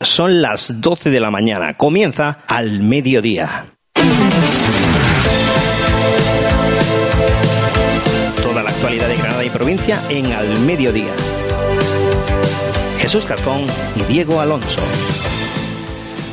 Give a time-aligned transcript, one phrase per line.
[0.00, 1.74] Son las 12 de la mañana.
[1.74, 3.66] Comienza al mediodía.
[8.40, 11.12] Toda la actualidad de Granada y provincia en al mediodía.
[13.00, 13.66] Jesús Cascón
[13.96, 14.80] y Diego Alonso.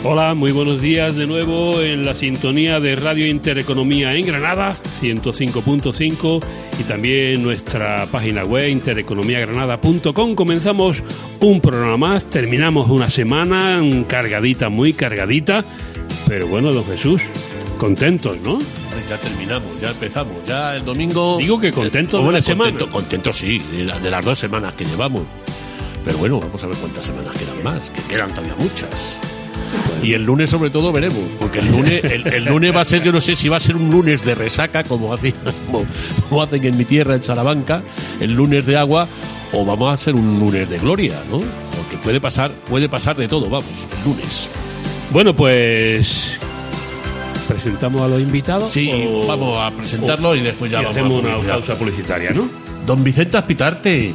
[0.08, 6.44] Hola, muy buenos días de nuevo en la sintonía de Radio Intereconomía en Granada, 105.5
[6.80, 10.36] y también nuestra página web intereconomiagranada.com.
[10.36, 11.02] Comenzamos
[11.40, 15.66] un programa más, terminamos una semana cargadita, muy cargadita,
[16.28, 17.24] pero bueno, don Jesús,
[17.80, 18.60] contentos, ¿no?
[19.10, 21.38] Ya terminamos, ya empezamos, ya el domingo.
[21.40, 22.70] Digo que contentos de la semana.
[22.72, 25.24] Contento, contento sí, de, la- de las dos semanas que llevamos.
[26.04, 29.18] Pero bueno, vamos a ver cuántas semanas quedan más, que quedan todavía muchas.
[30.04, 33.02] Y el lunes sobre todo veremos, porque el lunes, el, el lunes va a ser,
[33.04, 35.34] yo no sé si va a ser un lunes de resaca, como, hacía-
[35.66, 35.86] como,
[36.30, 37.82] como hacen en mi tierra, en Salamanca,
[38.20, 39.08] el lunes de agua,
[39.54, 41.40] o vamos a hacer un lunes de gloria, ¿no?
[41.40, 43.66] Porque puede pasar, puede pasar de todo, vamos,
[44.04, 44.50] el lunes.
[45.12, 46.38] Bueno, pues
[47.48, 48.72] presentamos a los invitados.
[48.74, 52.32] Sí, o- vamos a presentarlo y después ya y vamos hacemos a una pausa publicitaria,
[52.32, 52.48] ¿no?
[52.86, 54.14] Don Vicente Aspitarte,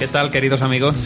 [0.00, 0.96] ¿Qué tal, queridos amigos?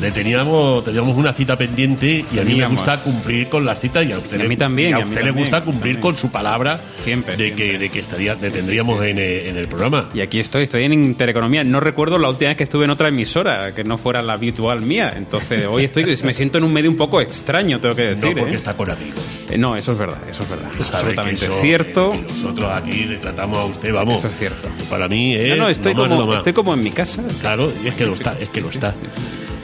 [0.00, 4.04] le teníamos, teníamos una cita pendiente y a mí me gusta cumplir con las citas
[4.06, 6.00] y a usted, Y a le- mí también, y a usted le gusta cumplir también.
[6.00, 9.66] con su palabra Siempre, de, Que, de que estaría, de tendríamos En, eh, en el
[9.66, 10.08] programa.
[10.14, 11.64] Y aquí estoy, estoy en Intereconomía.
[11.64, 14.82] No recuerdo la última vez que estuve en otra emisora, que no fuera la habitual
[14.82, 15.12] mía.
[15.16, 18.30] Entonces, hoy estoy, me siento en un medio un poco extraño, tengo que decir.
[18.34, 18.56] no porque ¿eh?
[18.56, 19.20] está con amigos.
[19.50, 20.68] Eh, no, eso es verdad, eso es verdad.
[20.76, 22.12] Absolutamente eso, cierto.
[22.14, 24.18] eh, nosotros aquí le tratamos a usted, vamos.
[24.18, 24.68] Eso es cierto.
[24.90, 25.50] Para mí es.
[25.50, 26.38] no, no, estoy más como, más.
[26.38, 27.22] estoy como en mi casa.
[27.40, 28.94] Claro, y es que lo está, es que lo está.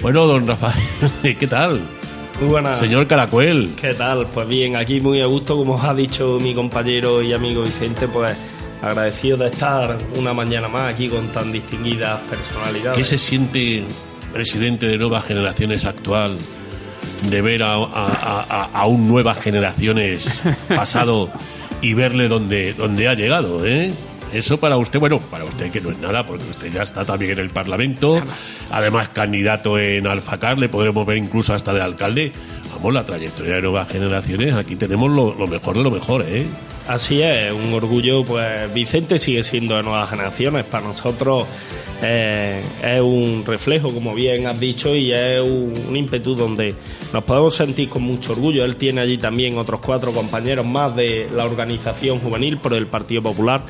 [0.02, 0.78] Bueno, don Rafael,
[1.38, 1.80] ¿qué tal?
[2.40, 2.78] Muy buenas.
[2.80, 3.74] Señor Caracuel.
[3.80, 4.26] ¿Qué tal?
[4.30, 8.08] Pues bien, aquí muy a gusto, como os ha dicho mi compañero y amigo Vicente,
[8.08, 8.34] pues
[8.82, 12.96] agradecido de estar una mañana más aquí con tan distinguidas personalidades.
[12.96, 13.84] ¿Qué se siente
[14.32, 16.38] presidente de Nuevas Generaciones actual
[17.28, 21.28] de ver a, a, a- a un Nuevas Generaciones pasado
[21.82, 23.66] y verle donde, donde ha llegado?
[23.66, 23.92] ¿eh?
[24.32, 27.32] Eso para usted, bueno, para usted que no es nada, porque usted ya está también
[27.32, 28.22] en el Parlamento,
[28.70, 32.32] además candidato en Alfacar, le podremos ver incluso hasta de alcalde.
[32.72, 36.46] Vamos, la trayectoria de Nuevas Generaciones, aquí tenemos lo, mejor de lo mejor, ¿eh?
[36.86, 41.46] Así es, un orgullo, pues Vicente sigue siendo de nuevas generaciones, para nosotros
[42.02, 46.74] eh, es un reflejo, como bien has dicho, y es un, un ímpetu donde
[47.12, 48.64] nos podemos sentir con mucho orgullo.
[48.64, 53.22] Él tiene allí también otros cuatro compañeros más de la organización juvenil por el Partido
[53.22, 53.62] Popular,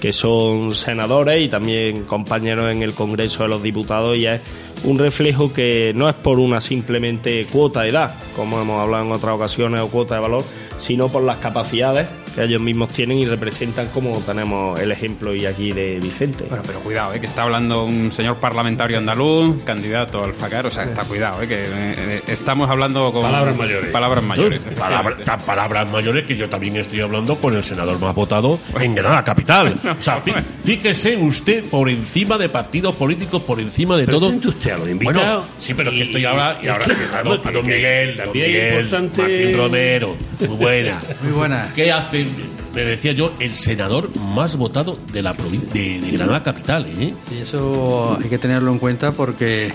[0.00, 4.40] que son senadores y también compañeros en el Congreso de los Diputados, y es
[4.84, 9.12] un reflejo que no es por una simplemente cuota de edad, como hemos hablado en
[9.12, 10.44] otras ocasiones, o cuota de valor,
[10.78, 15.46] sino por las capacidades que ellos mismos tienen y representan como tenemos el ejemplo y
[15.46, 16.44] aquí de Vicente.
[16.48, 17.20] Bueno, pero cuidado, ¿eh?
[17.20, 21.48] que está hablando un señor parlamentario andaluz, candidato al FACAR, o sea, está cuidado, ¿eh?
[21.48, 23.22] que eh, eh, estamos hablando con...
[23.22, 23.90] Palabras mayores.
[23.90, 24.60] Palabras mayores.
[24.78, 29.24] Palabra- palabras mayores que yo también estoy hablando con el senador más votado en Granada
[29.24, 29.74] Capital.
[29.98, 30.34] O sea, fí-
[30.64, 34.26] fíjese usted por encima de partidos políticos, por encima de todo.
[34.28, 35.18] Presente usted a los invitados.
[35.22, 38.88] Bueno, sí, pero que estoy ahora y ahora a don, a don Miguel, don Miguel,
[38.90, 41.00] Martín Romero, muy buena.
[41.22, 41.68] Muy buena.
[41.74, 41.90] ¿Qué
[42.28, 42.74] hace?
[42.74, 47.14] Me decía yo, el senador más votado de la provincia de, de Granada Capital, ¿eh?
[47.30, 49.72] Y eso hay que tenerlo en cuenta porque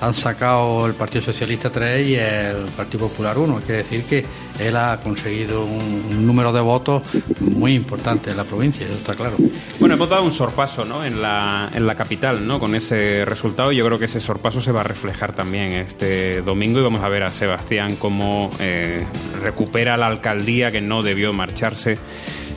[0.00, 3.60] han sacado el Partido Socialista 3 y el Partido Popular 1.
[3.64, 4.24] Quiere decir que
[4.60, 7.02] él ha conseguido un, número de votos
[7.40, 9.36] muy importante en la provincia, eso está claro.
[9.78, 11.04] Bueno, hemos dado un sorpaso ¿no?
[11.04, 12.58] en, la, en la capital ¿no?
[12.58, 13.72] con ese resultado.
[13.72, 17.08] Yo creo que ese sorpaso se va a reflejar también este domingo y vamos a
[17.08, 19.04] ver a Sebastián cómo eh,
[19.40, 21.98] recupera la alcaldía que no debió marcharse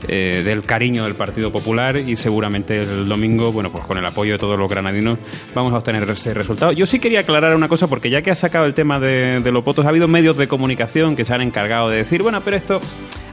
[0.07, 4.33] eh, del cariño del Partido Popular y seguramente el domingo, bueno, pues con el apoyo
[4.33, 5.19] de todos los granadinos
[5.53, 6.71] vamos a obtener ese resultado.
[6.71, 9.51] Yo sí quería aclarar una cosa porque ya que ha sacado el tema de, de
[9.51, 12.57] los votos, ha habido medios de comunicación que se han encargado de decir, bueno, pero
[12.57, 12.79] esto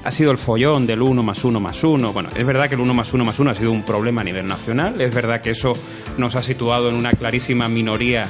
[0.05, 2.13] ha sido el follón del 1 más 1 más 1.
[2.13, 4.25] Bueno, es verdad que el 1 más 1 más 1 ha sido un problema a
[4.25, 5.73] nivel nacional, es verdad que eso
[6.17, 8.27] nos ha situado en una clarísima minoría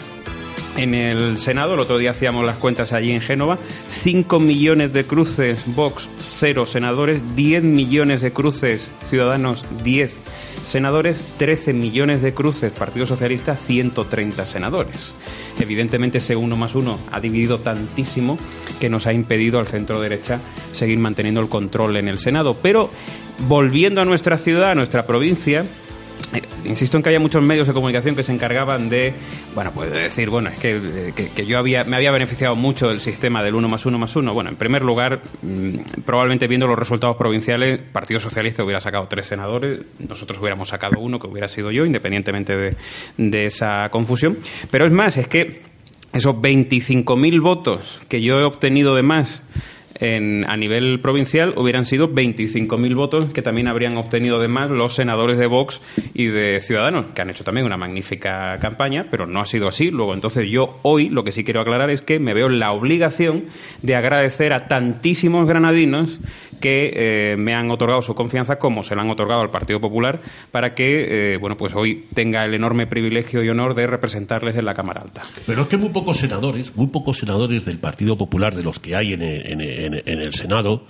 [0.76, 1.74] en el Senado.
[1.74, 3.58] El otro día hacíamos las cuentas allí en Génova.
[3.88, 7.22] 5 millones de cruces Vox, 0 senadores.
[7.34, 10.16] 10 millones de cruces Ciudadanos, 10
[10.66, 15.14] senadores, 13 millones de cruces Partido Socialista, 130 senadores.
[15.58, 18.36] Evidentemente ese uno más uno ha dividido tantísimo
[18.80, 20.40] que nos ha impedido al centro derecha
[20.72, 22.56] seguir manteniendo el control en el Senado.
[22.60, 22.90] Pero
[23.48, 25.64] volviendo a nuestra ciudad, a nuestra provincia,
[26.64, 29.14] insisto en que había muchos medios de comunicación que se encargaban de,
[29.54, 32.88] bueno, pues de decir, bueno, es que, eh, que yo había, me había beneficiado mucho
[32.88, 34.32] del sistema del 1 más 1 más 1.
[34.32, 39.26] Bueno, en primer lugar, mm, probablemente viendo los resultados provinciales, Partido Socialista hubiera sacado tres
[39.26, 42.76] senadores, nosotros hubiéramos sacado uno, que hubiera sido yo, independientemente de,
[43.16, 44.38] de esa confusión.
[44.70, 45.62] Pero es más, es que
[46.12, 49.42] esos 25.000 votos que yo he obtenido de más
[50.00, 54.94] en- a nivel provincial hubieran sido 25.000 votos que también habrían obtenido de más los
[54.94, 55.80] senadores de Vox
[56.14, 59.90] y de Ciudadanos, que han hecho también una magnífica campaña, pero no ha sido así.
[59.90, 63.44] Luego, entonces yo hoy lo que sí quiero aclarar es que me veo la obligación
[63.82, 66.20] de agradecer a tantísimos granadinos
[66.60, 66.92] que
[67.32, 70.20] eh, me han otorgado su confianza como se la han otorgado al Partido Popular
[70.50, 74.64] para que, eh, bueno, pues hoy tenga el enorme privilegio y honor de representarles en
[74.64, 75.22] la Cámara Alta.
[75.46, 78.96] Pero es que muy pocos senadores, muy pocos senadores del Partido Popular, de los que
[78.96, 80.84] hay en en en el Senado,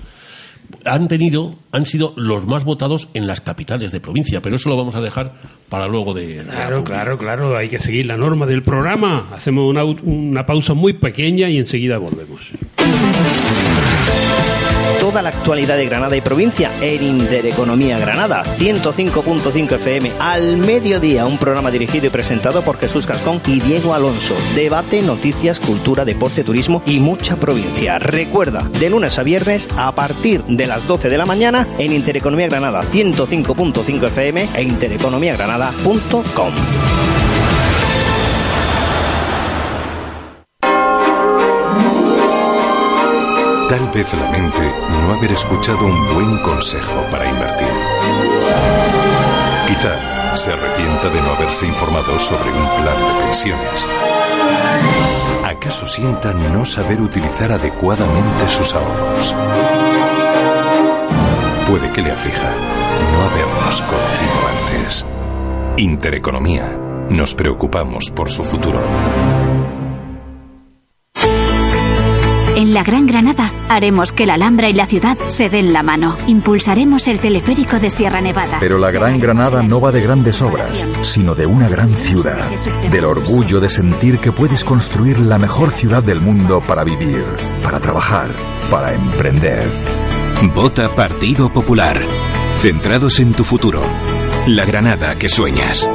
[0.84, 4.40] han tenido, han sido los más votados en las capitales de provincia.
[4.40, 5.34] Pero eso lo vamos a dejar
[5.68, 6.26] para luego de.
[6.26, 9.28] de la Claro, claro, claro, hay que seguir la norma del programa.
[9.32, 12.50] Hacemos una, una pausa muy pequeña y enseguida volvemos.
[15.06, 21.38] Toda la actualidad de Granada y provincia en Intereconomía Granada, 105.5 FM, al mediodía, un
[21.38, 24.34] programa dirigido y presentado por Jesús Cascón y Diego Alonso.
[24.56, 28.00] Debate, noticias, cultura, deporte, turismo y mucha provincia.
[28.00, 32.48] Recuerda, de lunes a viernes a partir de las 12 de la mañana en Intereconomía
[32.48, 37.25] Granada, 105.5 FM e intereconomiagranada.com.
[43.68, 47.66] Tal vez lamente no haber escuchado un buen consejo para invertir.
[49.66, 53.88] Quizá se arrepienta de no haberse informado sobre un plan de pensiones.
[55.44, 59.34] ¿Acaso sienta no saber utilizar adecuadamente sus ahorros?
[61.68, 62.52] Puede que le aflija
[63.12, 65.06] no habernos conocido antes.
[65.76, 66.68] Intereconomía.
[67.10, 68.78] Nos preocupamos por su futuro.
[72.76, 76.18] La Gran Granada haremos que la Alhambra y la ciudad se den la mano.
[76.26, 78.58] Impulsaremos el teleférico de Sierra Nevada.
[78.60, 82.50] Pero la Gran Granada no va de grandes obras, sino de una gran ciudad.
[82.90, 87.24] Del orgullo de sentir que puedes construir la mejor ciudad del mundo para vivir,
[87.64, 88.36] para trabajar,
[88.68, 89.70] para emprender.
[90.54, 91.98] Vota Partido Popular.
[92.58, 93.80] Centrados en tu futuro.
[94.48, 95.88] La Granada que sueñas.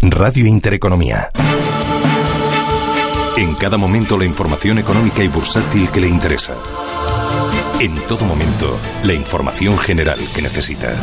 [0.00, 1.28] Radio Intereconomía.
[3.36, 6.54] En cada momento la información económica y bursátil que le interesa.
[7.78, 10.94] En todo momento la información general que necesita.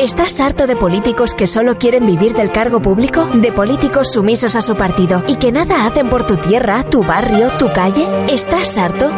[0.00, 3.26] ¿Estás harto de políticos que solo quieren vivir del cargo público?
[3.26, 7.50] ¿De políticos sumisos a su partido y que nada hacen por tu tierra, tu barrio,
[7.50, 8.04] tu calle?
[8.28, 9.10] ¿Estás harto?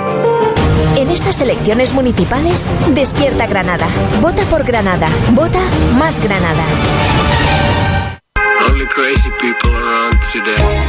[0.97, 3.87] En estas elecciones municipales, despierta Granada.
[4.21, 5.09] Vota por Granada.
[5.33, 5.61] Vota
[5.97, 6.65] más Granada.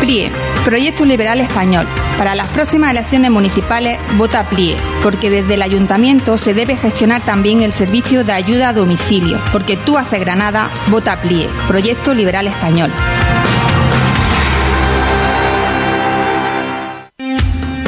[0.00, 0.30] PLIE,
[0.64, 1.86] Proyecto Liberal Español.
[2.18, 7.62] Para las próximas elecciones municipales, vota PLIE, porque desde el ayuntamiento se debe gestionar también
[7.62, 12.90] el servicio de ayuda a domicilio, porque tú haces Granada, vota PLIE, Proyecto Liberal Español.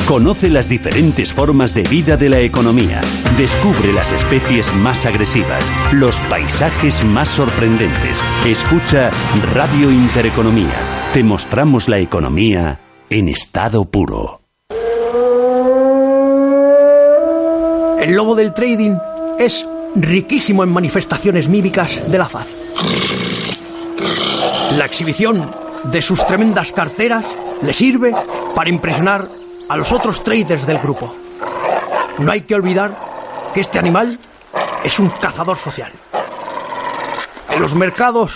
[0.07, 3.01] Conoce las diferentes formas de vida de la economía.
[3.37, 8.23] Descubre las especies más agresivas, los paisajes más sorprendentes.
[8.47, 9.11] Escucha
[9.53, 11.11] Radio Intereconomía.
[11.13, 14.43] Te mostramos la economía en estado puro.
[17.99, 18.97] El lobo del trading
[19.41, 22.47] es riquísimo en manifestaciones mímicas de la faz.
[24.79, 25.51] La exhibición
[25.91, 27.25] de sus tremendas carteras
[27.61, 28.13] le sirve
[28.55, 29.27] para impresionar
[29.69, 31.13] a los otros traders del grupo.
[32.19, 32.97] No hay que olvidar
[33.53, 34.19] que este animal
[34.85, 35.91] es un cazador social.
[37.51, 38.35] En los mercados,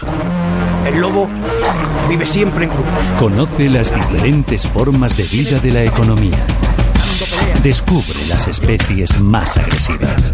[0.85, 1.29] el lobo
[2.09, 3.05] vive siempre en grupos.
[3.19, 6.39] Conoce las diferentes formas de vida de la economía.
[7.63, 10.33] Descubre las especies más agresivas.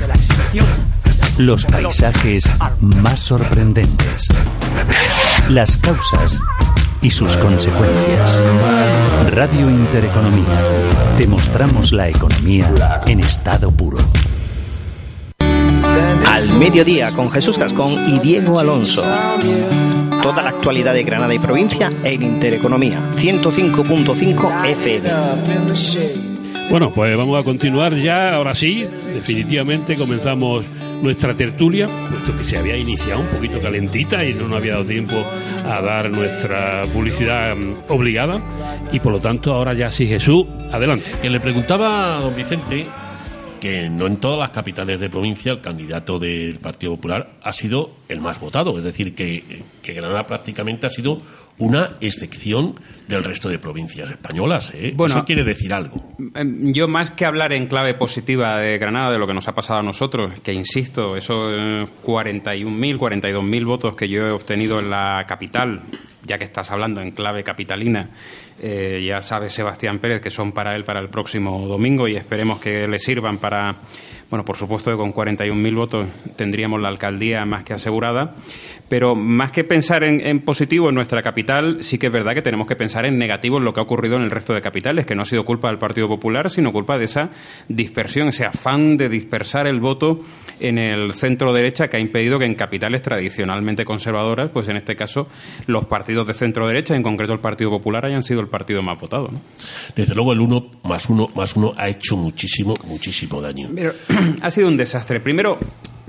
[1.39, 2.49] Los paisajes
[2.81, 4.29] más sorprendentes.
[5.49, 6.39] Las causas
[7.03, 8.43] y sus consecuencias.
[9.31, 10.45] Radio Intereconomía.
[11.17, 13.99] Te mostramos la economía en estado puro.
[15.39, 19.03] Al mediodía con Jesús Cascón y Diego Alonso.
[20.23, 25.11] Toda la actualidad de Granada y provincia en Intereconomía 105.5 FM.
[26.71, 28.85] Bueno, pues vamos a continuar ya, ahora sí,
[29.15, 30.65] definitivamente comenzamos
[31.03, 34.87] nuestra tertulia, puesto que se había iniciado un poquito calentita y no nos había dado
[34.87, 35.17] tiempo
[35.65, 38.43] a dar nuestra publicidad mm, obligada
[38.93, 41.07] y por lo tanto ahora ya sí Jesús, adelante.
[41.21, 42.87] Que le preguntaba a don Vicente
[43.61, 47.91] que no en todas las capitales de provincia el candidato del Partido Popular ha sido
[48.09, 51.21] el más votado, es decir, que, que Granada prácticamente ha sido
[51.59, 52.75] una excepción
[53.09, 54.73] del resto de provincias españolas.
[54.75, 54.95] ¿eh?
[54.99, 55.97] Eso quiere decir algo.
[56.35, 59.55] Em, yo, más que hablar en clave positiva de Granada, de lo que nos ha
[59.55, 61.53] pasado a nosotros, que insisto, esos
[62.05, 65.83] 41.000, 42.000 votos que yo he obtenido en la capital,
[66.25, 68.11] ya que estás hablando en clave capitalina,
[68.61, 72.61] eh, ya sabe Sebastián Pérez que son para él para el próximo domingo y esperemos
[72.61, 73.77] que le sirvan para
[74.29, 78.35] bueno, por supuesto que con 41.000 votos tendríamos la alcaldía más que asegurada,
[78.89, 82.67] pero más que pensar en, positivo en nuestra capital, sí que es verdad que tenemos
[82.67, 85.15] que pensar en negativo en lo que ha ocurrido en el resto de capitales, que
[85.15, 87.31] no ha sido culpa del Partido Popular, sino culpa de esa
[87.69, 90.19] dispersión, ese afán de dispersar el voto
[90.59, 94.97] en el centro derecha que ha impedido que en capitales tradicionalmente conservadoras, pues en este
[94.97, 95.29] caso
[95.69, 98.99] los partidos de centro derecha, en concreto el Partido Popular, hayan sido el partido más
[98.99, 99.29] votado.
[99.95, 103.69] Desde luego el uno más uno más uno ha hecho muchísimo, muchísimo daño.
[104.43, 105.21] ha sido un desastre.
[105.21, 105.59] Primero,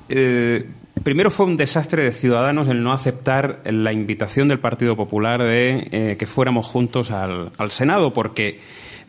[0.09, 0.65] eh,
[1.03, 5.87] primero fue un desastre de Ciudadanos el no aceptar la invitación del Partido Popular de
[5.91, 8.59] eh, que fuéramos juntos al, al Senado, porque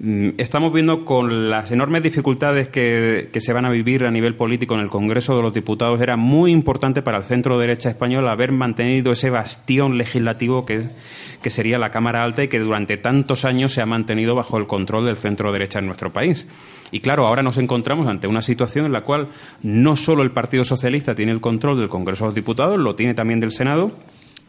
[0.00, 4.80] estamos viendo con las enormes dificultades que, se van a vivir a nivel político en
[4.80, 9.10] el Congreso de los Diputados, era muy importante para el centro derecha español haber mantenido
[9.10, 10.90] ese bastión legislativo que,
[11.42, 14.68] que sería la Cámara Alta y que durante tantos años se ha mantenido bajo el
[14.68, 16.46] control del centro derecha en nuestro país.
[16.92, 19.26] Y claro, ahora nos encontramos ante una situación en la cual
[19.62, 23.14] no solo el Partido Socialista tiene el control del Congreso de los Diputados, lo tiene
[23.14, 23.92] también del Senado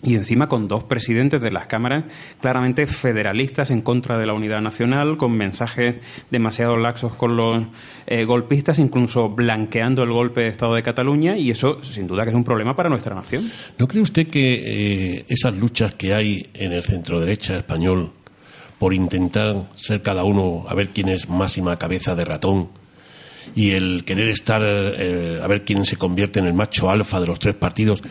[0.01, 2.06] y encima con dos presidentes de las cámaras
[2.39, 5.96] claramente federalistas en contra de la unidad nacional, con mensajes
[6.29, 7.63] demasiado laxos con los
[8.08, 12.29] eh, golpistas, incluso blanqueando el golpe de Estado de Cataluña, y eso sin duda que
[12.29, 13.50] es un problema para nuestra nación.
[13.77, 18.12] ¿No cree usted que eh, esas luchas que hay en el centro derecha español
[18.77, 22.70] por intentar ser cada uno a ver quién es máxima cabeza de ratón
[23.56, 27.27] y el querer estar eh, a ver quién se convierte en el macho alfa de
[27.27, 28.01] los tres partidos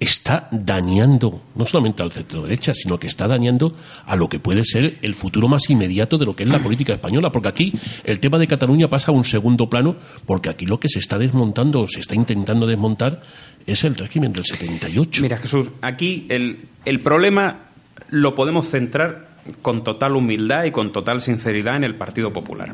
[0.00, 3.76] está dañando no solamente al centro derecha, sino que está dañando
[4.06, 6.94] a lo que puede ser el futuro más inmediato de lo que es la política
[6.94, 7.72] española, porque aquí
[8.04, 11.18] el tema de Cataluña pasa a un segundo plano, porque aquí lo que se está
[11.18, 13.20] desmontando, o se está intentando desmontar,
[13.66, 15.22] es el régimen del 78.
[15.22, 17.68] Mira, Jesús, aquí el, el problema
[18.08, 19.28] lo podemos centrar
[19.60, 22.72] con total humildad y con total sinceridad en el Partido Popular.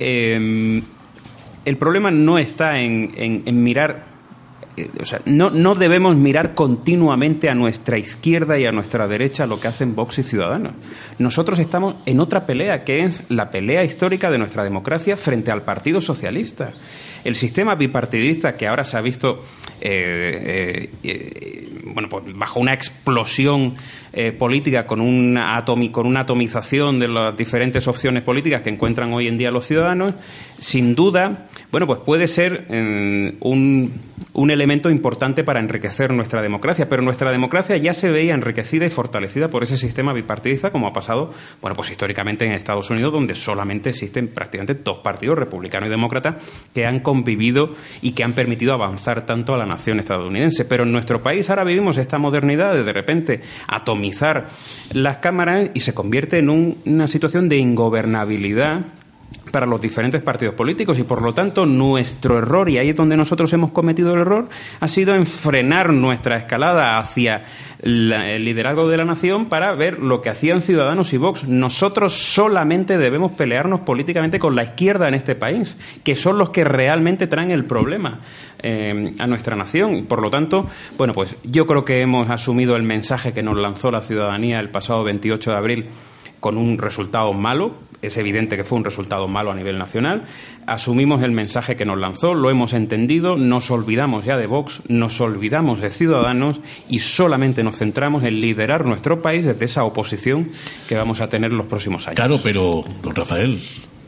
[0.00, 0.82] Em,
[1.64, 4.11] el problema no está en, en mirar
[5.00, 9.60] o sea, no, no debemos mirar continuamente a nuestra izquierda y a nuestra derecha lo
[9.60, 10.72] que hacen Vox y Ciudadanos.
[11.18, 15.62] Nosotros estamos en otra pelea, que es la pelea histórica de nuestra democracia frente al
[15.62, 16.72] Partido Socialista.
[17.24, 19.44] El sistema bipartidista que ahora se ha visto
[19.80, 23.72] eh, eh, bueno, pues bajo una explosión
[24.38, 29.38] política con una, con una atomización de las diferentes opciones políticas que encuentran hoy en
[29.38, 30.14] día los ciudadanos,
[30.58, 32.66] sin duda, bueno, pues puede ser
[33.40, 33.92] un
[34.32, 36.88] un elemento importante para enriquecer nuestra democracia.
[36.88, 40.92] Pero nuestra democracia ya se veía enriquecida y fortalecida por ese sistema bipartidista, como ha
[40.92, 45.90] pasado, bueno, pues históricamente en Estados Unidos, donde solamente existen prácticamente dos partidos, republicano y
[45.90, 46.36] demócrata,
[46.74, 50.64] que han convivido y que han permitido avanzar tanto a la nación estadounidense.
[50.64, 54.46] Pero en nuestro país ahora vivimos esta modernidad de de repente atomizar
[54.92, 58.84] las cámaras y se convierte en una situación de ingobernabilidad
[59.50, 63.16] para los diferentes partidos políticos y por lo tanto nuestro error, y ahí es donde
[63.16, 64.48] nosotros hemos cometido el error,
[64.80, 67.44] ha sido en frenar nuestra escalada hacia
[67.82, 71.44] el liderazgo de la nación para ver lo que hacían Ciudadanos y Vox.
[71.44, 76.64] Nosotros solamente debemos pelearnos políticamente con la izquierda en este país, que son los que
[76.64, 78.20] realmente traen el problema
[78.62, 80.06] eh, a nuestra nación.
[80.06, 83.90] Por lo tanto, bueno, pues yo creo que hemos asumido el mensaje que nos lanzó
[83.90, 85.88] la ciudadanía el pasado 28 de abril
[86.42, 90.22] con un resultado malo, es evidente que fue un resultado malo a nivel nacional,
[90.66, 95.20] asumimos el mensaje que nos lanzó, lo hemos entendido, nos olvidamos ya de Vox, nos
[95.20, 100.50] olvidamos de Ciudadanos y solamente nos centramos en liderar nuestro país desde esa oposición
[100.88, 102.16] que vamos a tener los próximos años.
[102.16, 103.60] Claro, pero, don Rafael,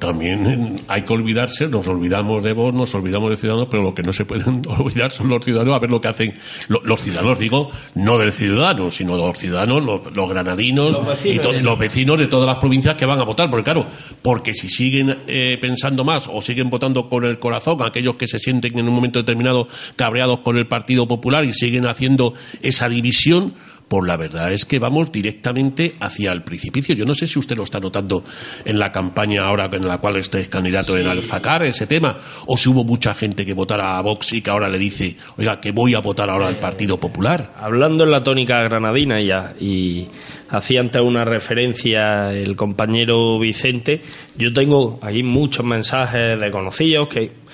[0.04, 4.02] también hay que olvidarse, nos olvidamos de vos, nos olvidamos de Ciudadanos, pero lo que
[4.02, 6.34] no se pueden olvidar son los ciudadanos, a ver lo que hacen
[6.68, 12.26] los ciudadanos, digo, no del ciudadano, sino los ciudadanos, los, granadinos y los vecinos de
[12.26, 13.86] todas las provincias que van a votar, porque claro,
[14.22, 18.38] porque si siguen eh, pensando más o siguen votando con el corazón, aquellos que se
[18.38, 23.54] sienten en un momento determinado cabreados con el Partido Popular y siguen haciendo esa división,
[23.88, 26.94] por la verdad es que vamos directamente hacia el precipicio.
[26.94, 28.24] Yo no sé si usted lo está notando
[28.64, 32.56] en la campaña ahora en la cual usted es candidato en Alfacar, ese tema, o
[32.56, 35.72] si hubo mucha gente que votara a Vox y que ahora le dice, oiga, que
[35.72, 37.52] voy a votar ahora al Partido Popular.
[37.58, 40.08] Hablando en la tónica granadina ya, y
[40.50, 44.00] hacía antes una referencia el compañero Vicente,
[44.36, 47.44] yo tengo ahí muchos mensajes de conocidos que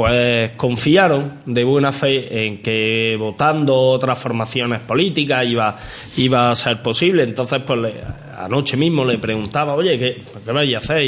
[0.00, 5.76] pues confiaron de buena fe en que votando otras formaciones políticas iba,
[6.16, 7.22] iba a ser posible.
[7.22, 7.92] Entonces, pues
[8.34, 11.02] anoche mismo le preguntaba, oye, ¿qué, qué vais a hacer?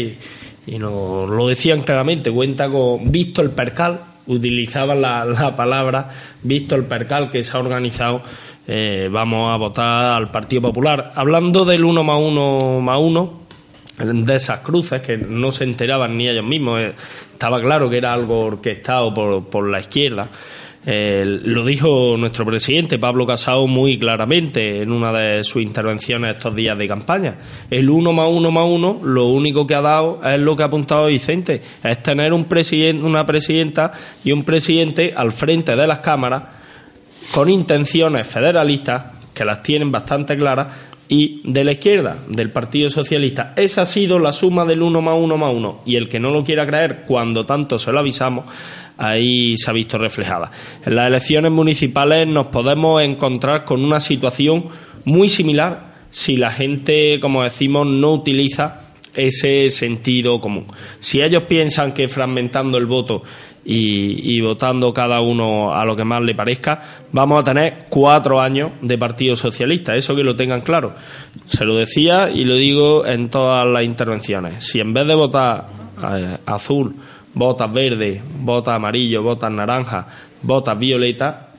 [0.66, 6.11] Y, lo decían claramente, cuenta con, visto el percal, utilizaban la, la palabra,
[6.42, 8.20] visto el percal que se ha organizado,
[8.66, 11.12] eh, vamos a votar al Partido Popular.
[11.14, 13.40] Hablando del uno más uno más uno,
[14.04, 16.80] de esas cruces que no se enteraban ni ellos mismos.
[16.80, 16.92] Eh,
[17.32, 20.28] estaba claro que era algo orquestado por, por la izquierda.
[20.85, 26.56] Eh, lo dijo nuestro presidente Pablo Casado muy claramente en una de sus intervenciones estos
[26.56, 27.37] días de campaña.
[27.71, 30.66] El uno más uno más uno, lo único que ha dado es lo que ha
[30.66, 33.92] apuntado Vicente, es tener un presidente, una presidenta
[34.25, 36.42] y un presidente al frente de las cámaras
[37.32, 43.52] con intenciones federalistas que las tienen bastante claras y de la izquierda, del Partido Socialista.
[43.54, 45.83] Esa ha sido la suma del uno más uno más uno.
[45.85, 48.47] Y el que no lo quiera creer, cuando tanto se lo avisamos,
[48.97, 50.50] ahí se ha visto reflejada.
[50.87, 54.69] En las elecciones municipales nos podemos encontrar con una situación
[55.04, 58.81] muy similar si la gente, como decimos, no utiliza
[59.14, 60.64] ese sentido común.
[60.99, 63.23] Si ellos piensan que fragmentando el voto
[63.64, 68.73] y, votando cada uno a lo que más le parezca, vamos a tener cuatro años
[68.81, 69.95] de Partido Socialista.
[69.95, 70.95] Eso que lo tengan claro.
[71.47, 74.64] Se lo decía y lo digo en todas las intervenciones.
[74.64, 75.66] Si en vez de votar
[76.03, 76.94] eh, azul,
[77.35, 80.07] votas verde, votas amarillo, votas naranja,
[80.42, 81.51] votas violeta,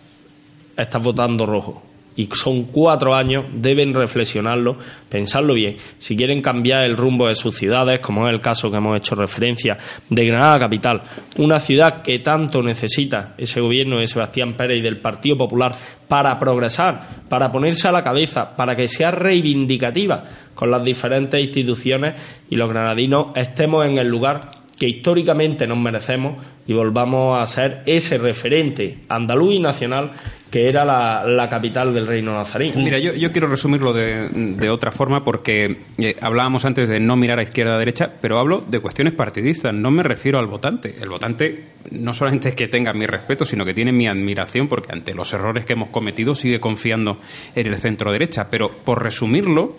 [0.76, 4.78] estás votando rojo y son cuatro años, deben reflexionarlo,
[5.10, 5.78] pensarlo bien.
[5.98, 9.16] Si quieren cambiar el rumbo de sus ciudades, como es el caso que hemos hecho
[9.16, 9.78] referencia
[10.10, 11.02] de Granada Capital,
[11.38, 15.74] una ciudad que tanto necesita ese gobierno de Sebastián Pérez y del Partido Popular
[16.08, 20.24] para progresar, para ponerse a la cabeza, para que sea reivindicativa
[20.54, 22.16] con las diferentes instituciones
[22.50, 27.84] y los granadinos estemos en el lugar que históricamente nos merecemos y volvamos a ser
[27.86, 30.12] ese referente andaluz y nacional
[30.54, 32.72] que era la, capital del reino nazarí.
[32.76, 37.42] Mira, yo, quiero resumirlo de, otra forma porque eh, hablábamos antes de no mirar a
[37.44, 40.94] izquierda a derecha, pero hablo de cuestiones partidistas, no me refiero al votante.
[41.02, 44.92] El votante no solamente es que tenga mi respeto, sino que tiene mi admiración porque
[44.92, 47.18] ante los errores que hemos cometido sigue confiando
[47.56, 48.48] en el centro derecha.
[48.52, 49.76] Pero por resumirlo,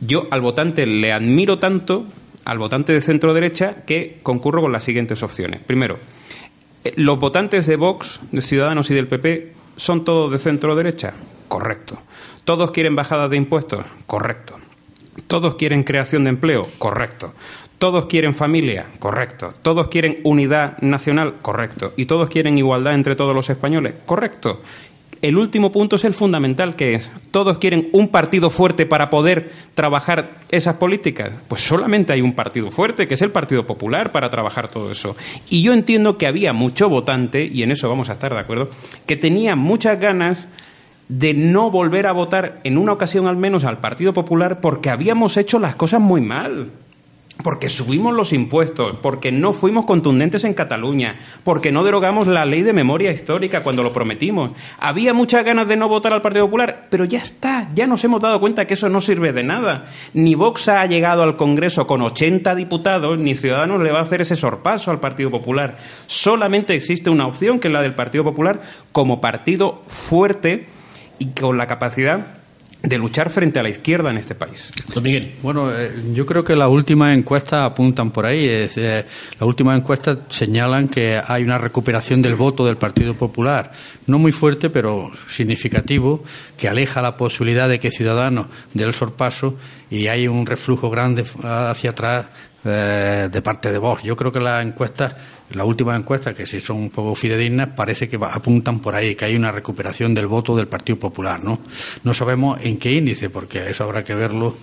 [0.00, 2.04] yo al votante le admiro tanto,
[2.50, 5.60] al votante de centro derecha, que concurro con las siguientes opciones.
[5.60, 6.00] Primero,
[6.82, 11.14] eh, los votantes de Vox, de Ciudadanos y del PP ¿Son todos de centro derecha?
[11.48, 11.96] Correcto.
[12.44, 13.82] ¿Todos quieren bajada de impuestos?
[14.06, 14.58] Correcto.
[15.26, 16.68] ¿Todos quieren creación de empleo?
[16.76, 17.32] Correcto.
[17.78, 18.84] ¿Todos quieren familia?
[18.98, 19.54] Correcto.
[19.62, 21.36] ¿Todos quieren unidad nacional?
[21.40, 21.94] Correcto.
[21.96, 23.94] ¿Y todos quieren igualdad entre todos los españoles?
[24.04, 24.60] Correcto
[25.22, 29.52] el último punto es el fundamental, que es, ¿todos quieren un partido fuerte para poder
[29.74, 31.32] trabajar esas políticas?
[31.48, 35.16] Pues solamente hay un partido fuerte, que es el Partido Popular, para trabajar todo eso.
[35.50, 38.70] Y yo entiendo que había mucho votante, y en eso vamos a estar de acuerdo,
[39.06, 40.48] que tenía muchas ganas
[41.08, 45.36] de no volver a votar en una ocasión al menos al Partido Popular porque habíamos
[45.36, 46.70] hecho las cosas muy mal
[47.42, 52.62] porque subimos los impuestos, porque no fuimos contundentes en Cataluña, porque no derogamos la ley
[52.62, 54.52] de memoria histórica cuando lo prometimos.
[54.78, 58.20] Había muchas ganas de no votar al Partido Popular, pero ya está, ya nos hemos
[58.20, 59.86] dado cuenta que eso no sirve de nada.
[60.14, 64.20] Ni Vox ha llegado al Congreso con 80 diputados, ni Ciudadanos le va a hacer
[64.20, 65.78] ese sorpaso al Partido Popular.
[66.06, 68.60] Solamente existe una opción, que es la del Partido Popular,
[68.92, 70.66] como partido fuerte
[71.18, 72.39] y con la capacidad
[72.82, 74.70] de luchar frente a la izquierda en este país.
[74.94, 75.34] Don Miguel.
[75.42, 78.46] Bueno, eh, yo creo que las últimas encuestas apuntan por ahí.
[78.46, 83.72] Es, las últimas encuestas señalan que hay una recuperación del voto del Partido Popular,
[84.06, 86.24] no muy fuerte, pero significativo,
[86.56, 89.56] que aleja la posibilidad de que Ciudadanos dé el sorpaso
[89.90, 92.26] y hay un reflujo grande hacia atrás
[92.64, 94.02] eh, de parte de Vox.
[94.02, 95.14] Yo creo que las encuestas,
[95.50, 99.24] las últimas encuestas, que si son un poco fidedignas, parece que apuntan por ahí, que
[99.24, 101.60] hay una recuperación del voto del Partido Popular, ¿no?
[102.04, 104.56] No sabemos en qué índice, porque eso habrá que verlo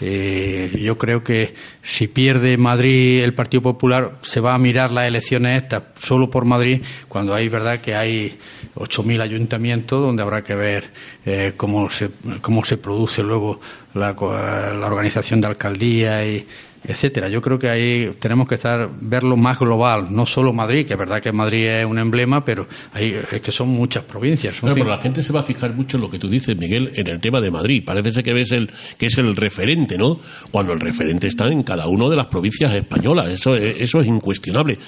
[0.00, 5.08] eh, yo creo que si pierde Madrid el Partido Popular, se va a mirar las
[5.08, 8.38] elecciones estas solo por Madrid, cuando hay verdad que hay
[8.76, 10.90] 8.000 ayuntamientos donde habrá que ver
[11.26, 13.60] eh, cómo, se, cómo se produce luego
[13.94, 16.46] la, la organización de alcaldía y,
[16.84, 17.28] etcétera.
[17.28, 20.98] Yo creo que ahí tenemos que estar verlo más global, no solo Madrid, que es
[20.98, 24.56] verdad que Madrid es un emblema, pero ahí es que son muchas provincias.
[24.60, 27.06] pero la gente se va a fijar mucho en lo que tú dices, Miguel, en
[27.06, 27.82] el tema de Madrid.
[27.84, 30.20] Parece ser que ves el que es el referente, ¿no?
[30.50, 34.78] Cuando el referente está en cada una de las provincias españolas, eso eso es incuestionable.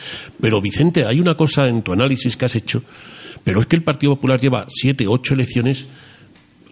[0.41, 2.83] Pero Vicente, hay una cosa en tu análisis que has hecho,
[3.45, 5.87] pero es que el Partido Popular lleva siete, ocho elecciones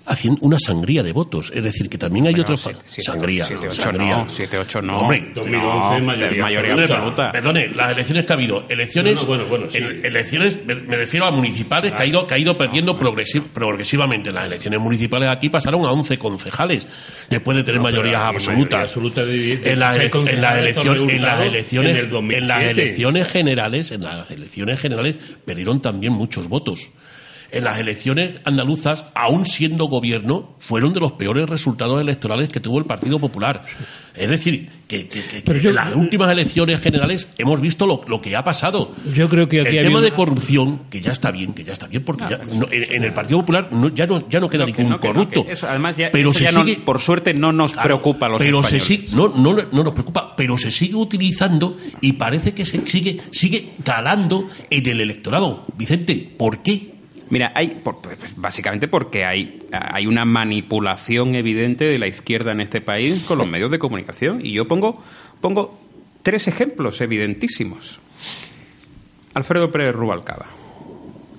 [0.08, 1.52] haciendo una sangría de votos.
[1.54, 2.68] Es decir, que también hay otros.
[2.86, 3.46] Sangría.
[3.46, 5.00] 7-8 no.
[5.00, 7.30] Hombre, 2011 mayoría, absoluta.
[7.30, 8.66] Perdone, las elecciones que ha habido.
[8.68, 9.24] Elecciones.
[9.26, 14.30] bueno, bueno, elecciones, me, refiero a municipales que, ha ido, que ha ido perdiendo progresivamente.
[14.32, 16.86] Las elecciones municipales aquí pasaron a 11 concejales
[17.28, 18.94] después de tener mayorías absolutas.
[18.96, 20.58] en, las elecciones, en las
[21.42, 26.90] elecciones, en las elecciones generales, en las elecciones generales perdieron también muchos votos
[27.50, 32.78] en las elecciones andaluzas, aún siendo gobierno, fueron de los peores resultados electorales que tuvo
[32.78, 33.64] el Partido Popular.
[34.14, 35.08] Es decir, que,
[35.46, 38.92] en las últimas elecciones generales hemos visto lo, que ha pasado.
[39.14, 42.02] Yo creo que el tema de corrupción, que ya está bien, que ya está bien,
[42.04, 45.46] porque ya, en, el Partido Popular ya no ya no queda ningún corrupto.
[45.68, 49.28] además, pero se sigue, por suerte no nos preocupa a los pero Se sigue, no,
[49.28, 54.48] no, no nos preocupa, pero se sigue utilizando y parece que se sigue sigue calando
[54.68, 55.64] en el electorado.
[55.76, 56.97] Vicente, ¿por qué?
[57.30, 62.80] Mira, hay pues, básicamente porque hay, hay una manipulación evidente de la izquierda en este
[62.80, 64.44] país con los medios de comunicación.
[64.44, 65.02] Y yo pongo,
[65.40, 65.78] pongo
[66.22, 68.00] tres ejemplos evidentísimos.
[69.34, 70.57] Alfredo Pérez Rubalcaba.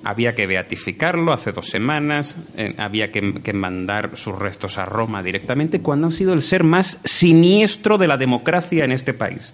[0.09, 5.21] Había que beatificarlo hace dos semanas, eh, había que, que, mandar sus restos a Roma
[5.21, 9.53] directamente, cuando ha sido el ser más siniestro de la democracia en este país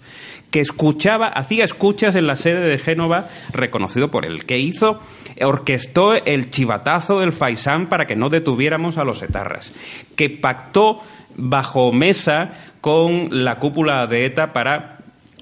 [0.55, 5.01] que escuchaba, hacía escuchas en la sede de Génova, reconocido por él, que hizo,
[5.41, 9.73] orquestó el chivatazo del Faisán para que no detuviéramos a los etarras,
[10.15, 11.01] que pactó
[11.35, 14.94] bajo mesa con la cúpula de ETA para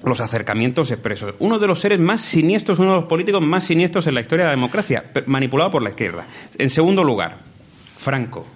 [0.06, 1.34] los acercamientos expresos.
[1.38, 4.44] Uno de los seres más siniestros, uno de los políticos más siniestros en la historia
[4.44, 6.26] de la democracia, manipulado por la izquierda.
[6.58, 7.38] En segundo lugar,
[7.94, 8.46] Franco.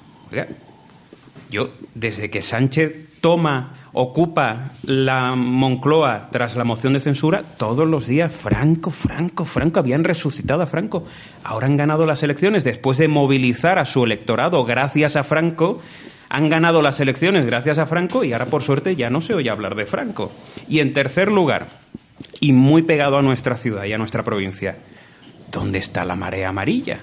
[1.51, 8.07] Yo, desde que Sánchez toma ocupa la Moncloa tras la moción de censura, todos los
[8.07, 11.05] días Franco, Franco, Franco, habían resucitado a Franco.
[11.43, 15.81] Ahora han ganado las elecciones después de movilizar a su electorado gracias a Franco.
[16.29, 19.51] Han ganado las elecciones gracias a Franco y ahora por suerte ya no se oye
[19.51, 20.31] hablar de Franco.
[20.69, 21.67] Y en tercer lugar,
[22.41, 24.77] y muy pegado a nuestra ciudad y a nuestra provincia,
[25.51, 27.01] ¿dónde está la marea amarilla?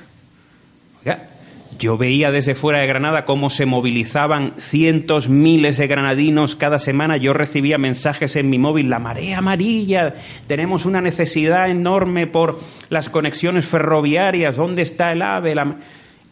[1.78, 7.18] Yo veía desde fuera de Granada cómo se movilizaban cientos, miles de granadinos cada semana.
[7.18, 10.16] Yo recibía mensajes en mi móvil, la marea amarilla,
[10.48, 12.60] tenemos una necesidad enorme por
[12.90, 15.54] las conexiones ferroviarias, ¿dónde está el AVE?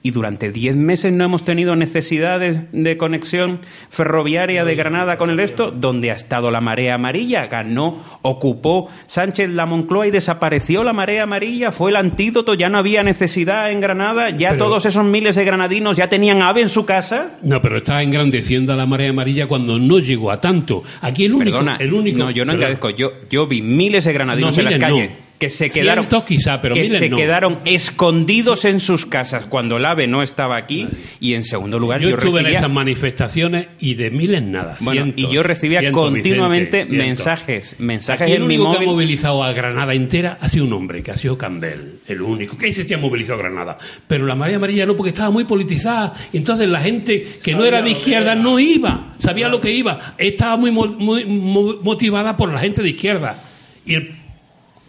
[0.04, 5.38] Y durante diez meses no hemos tenido necesidades de conexión ferroviaria de Granada con el
[5.38, 10.92] resto, donde ha estado la marea amarilla, ganó, ocupó Sánchez la Moncloa y desapareció la
[10.92, 15.38] marea amarilla, fue el antídoto, ya no había necesidad en Granada, ya todos esos miles
[15.38, 17.38] de granadinos ya tenían ave en su casa.
[17.42, 20.84] No, pero está engrandeciendo a la marea amarilla cuando no llegó a tanto.
[21.00, 24.58] Aquí el único, el único No, yo no engrandezco, yo, yo vi miles de granadinos
[24.58, 29.86] en las calles que se quedaron que se quedaron escondidos en sus casas cuando el
[29.86, 30.88] AVE no estaba aquí
[31.20, 34.78] y en segundo lugar yo, estuve en esas manifestaciones y de miles nada
[35.16, 40.50] y yo recibía continuamente mensajes mensajes el único que ha movilizado a Granada entera ha
[40.50, 42.58] sido un hombre que ha sido Campbell el único.
[42.58, 46.14] Que se ha movilizado a Granada pero la María Amarilla no porque estaba muy politizada
[46.32, 50.16] entonces la gente que no era de izquierda no iba sabía lo que iba.
[50.18, 53.42] Estaba muy, muy motivada por la gente de izquierda.
[53.86, 54.16] Y el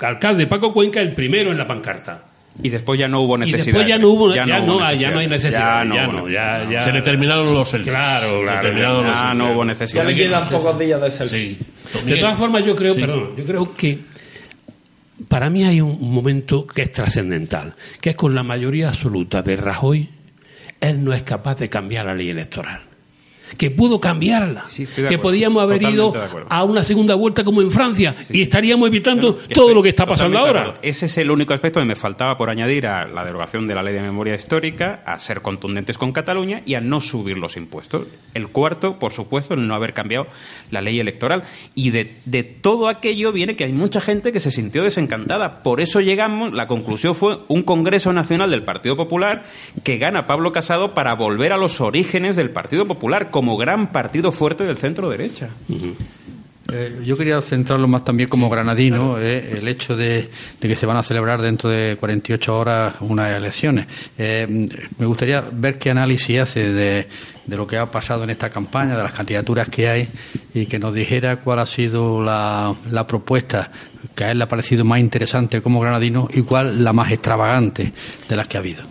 [0.00, 2.24] alcalde Paco Cuenca el primero en la pancarta.
[2.62, 3.64] Y después ya no hubo necesidad.
[3.64, 5.84] Y después ya no hubo, ya, no, ya no hay necesidad.
[5.86, 7.92] Ya, no, ya, ya, Se le terminaron los selfies.
[7.92, 9.12] Claro, claro.
[9.12, 10.04] ya no hubo necesidad.
[10.04, 11.58] Ya le quedan pocos días de selfie.
[12.04, 13.98] De todas formas, yo creo, perdón, yo creo que
[15.28, 19.56] para mí hay un momento que es trascendental, que es con la mayoría absoluta de
[19.56, 20.08] Rajoy,
[20.80, 22.82] él no es capaz de cambiar la ley electoral.
[23.56, 24.64] Que pudo cambiarla,
[25.08, 26.12] que podíamos haber ido
[26.48, 30.38] a una segunda vuelta como en Francia y estaríamos evitando todo lo que está pasando
[30.38, 30.78] ahora.
[30.82, 33.82] Ese es el único aspecto que me faltaba por añadir a la derogación de la
[33.82, 38.06] ley de memoria histórica, a ser contundentes con Cataluña y a no subir los impuestos.
[38.32, 40.26] El cuarto, por supuesto, el no haber cambiado
[40.70, 41.44] la ley electoral.
[41.74, 45.62] Y de, de todo aquello viene que hay mucha gente que se sintió desencantada.
[45.62, 49.44] Por eso llegamos, la conclusión fue un Congreso Nacional del Partido Popular
[49.82, 54.32] que gana Pablo Casado para volver a los orígenes del Partido Popular como gran partido
[54.32, 55.50] fuerte del centro derecha.
[56.72, 60.96] Eh, yo quería centrarlo más también como granadino, eh, el hecho de, que se van
[60.96, 63.86] a celebrar dentro de 48 horas unas elecciones.
[64.16, 64.66] Eh,
[64.98, 67.08] me gustaría ver qué análisis hace de,
[67.46, 70.08] de, lo que ha pasado en esta campaña, de las candidaturas que hay,
[70.54, 73.70] y que nos dijera cuál ha sido la, la propuesta
[74.14, 77.92] que a él le ha parecido más interesante como granadino y cuál la más extravagante
[78.28, 78.84] de las que ha habido.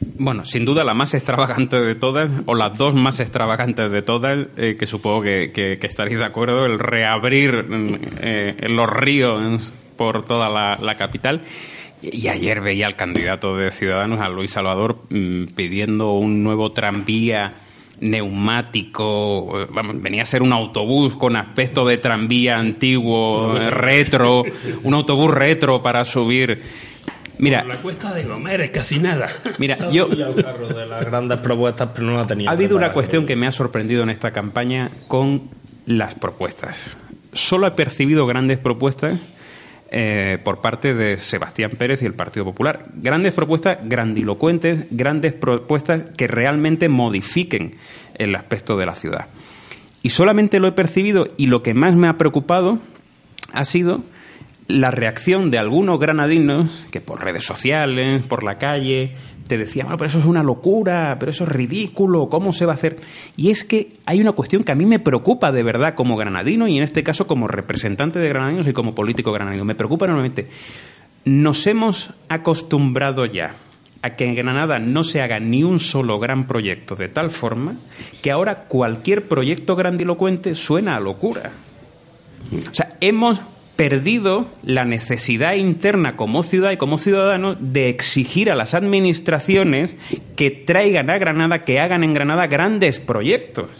[0.00, 4.48] Bueno, sin duda la más extravagante de todas, o las dos más extravagantes de todas,
[4.56, 10.24] eh, que supongo que, que, estaréis de acuerdo, el reabrir mm, eh, los ríos por
[10.24, 11.42] toda la, capital.
[12.00, 17.52] Y ayer veía al candidato de Ciudadanos, a Luis Salvador, mm, pidiendo un nuevo tranvía
[18.00, 24.44] neumático, eh, venía a ser un autobús con aspecto de tranvía antiguo, retro,
[24.82, 26.62] un autobús retro para subir
[27.40, 29.30] Mira, la cuesta de Gomer es casi nada.
[29.58, 32.50] Mira, yo de las grandes propuestas, pero no la tenía.
[32.50, 35.48] Ha habido una cuestión que me ha sorprendido en esta campaña con
[35.86, 36.96] las propuestas.
[37.32, 39.18] Solo he percibido grandes propuestas
[39.90, 42.86] eh, por parte de Sebastián Pérez y el Partido Popular.
[42.94, 47.76] Grandes propuestas grandilocuentes, grandes propuestas que realmente modifiquen
[48.18, 49.26] el aspecto de la ciudad.
[50.02, 52.78] Y solamente lo he percibido y lo que más me ha preocupado
[53.52, 54.02] ha sido
[54.78, 59.14] la reacción de algunos granadinos que por redes sociales, por la calle,
[59.46, 62.72] te decían, bueno, pero eso es una locura, pero eso es ridículo, ¿cómo se va
[62.72, 62.96] a hacer?
[63.36, 66.68] Y es que hay una cuestión que a mí me preocupa de verdad como granadino
[66.68, 69.64] y en este caso como representante de granadinos y como político granadino.
[69.64, 70.48] Me preocupa enormemente.
[71.24, 73.54] Nos hemos acostumbrado ya
[74.02, 77.74] a que en Granada no se haga ni un solo gran proyecto de tal forma
[78.22, 81.50] que ahora cualquier proyecto grandilocuente suena a locura.
[82.52, 83.40] O sea, hemos
[83.80, 89.96] perdido la necesidad interna como ciudad y como ciudadano de exigir a las administraciones
[90.36, 93.70] que traigan a Granada, que hagan en Granada grandes proyectos.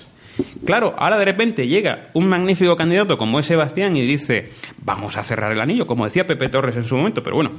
[0.64, 5.22] Claro, ahora de repente llega un magnífico candidato como es Sebastián y dice, vamos a
[5.22, 7.50] cerrar el anillo, como decía Pepe Torres en su momento, pero bueno,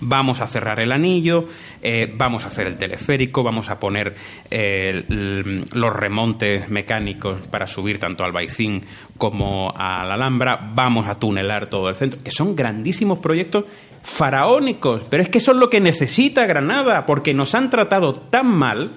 [0.00, 1.46] vamos a cerrar el anillo,
[1.82, 4.14] eh, vamos a hacer el teleférico, vamos a poner
[4.50, 8.82] eh, los remontes mecánicos para subir tanto al Baicín
[9.18, 13.64] como a la Alhambra, vamos a tunelar todo el centro, que son grandísimos proyectos
[14.02, 18.46] faraónicos, pero es que eso es lo que necesita Granada, porque nos han tratado tan
[18.46, 18.92] mal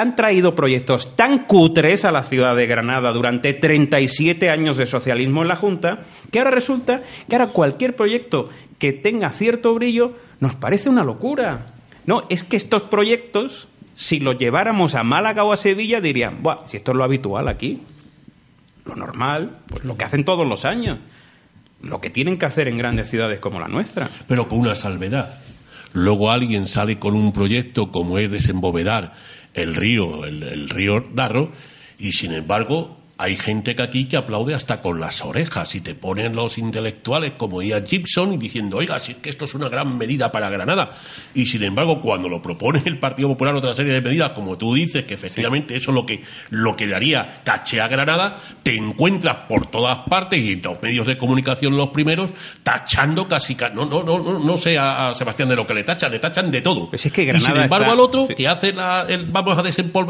[0.00, 5.42] han traído proyectos tan cutres a la ciudad de Granada durante 37 años de socialismo
[5.42, 10.54] en la Junta, que ahora resulta que ahora cualquier proyecto que tenga cierto brillo nos
[10.54, 11.66] parece una locura.
[12.06, 16.66] No, es que estos proyectos, si los lleváramos a Málaga o a Sevilla, dirían, Buah,
[16.66, 17.82] si esto es lo habitual aquí,
[18.86, 20.98] lo normal, pues lo que hacen todos los años,
[21.82, 24.08] lo que tienen que hacer en grandes ciudades como la nuestra.
[24.26, 25.40] Pero con una salvedad.
[25.92, 29.12] Luego alguien sale con un proyecto como es desembovedar
[29.54, 31.50] el río, el, río Darro,
[31.98, 35.94] y sin embargo hay gente que aquí que aplaude hasta con las orejas y te
[35.94, 39.68] ponen los intelectuales como Ian Gibson y diciendo, oiga, si es que esto es una
[39.68, 40.92] gran medida para Granada.
[41.34, 44.74] Y sin embargo, cuando lo propone el Partido Popular otra serie de medidas, como tú
[44.74, 49.36] dices, que efectivamente eso es lo que, lo que daría caché a Granada, te encuentras
[49.46, 52.30] por todas partes y en los medios de comunicación los primeros
[52.62, 56.20] tachando casi, no, no, no, no, sé a, Sebastián de lo que le tachan, le
[56.20, 56.88] tachan de todo.
[56.88, 59.60] Pues es que y sin embargo al otro, que hace la, el, vamos a,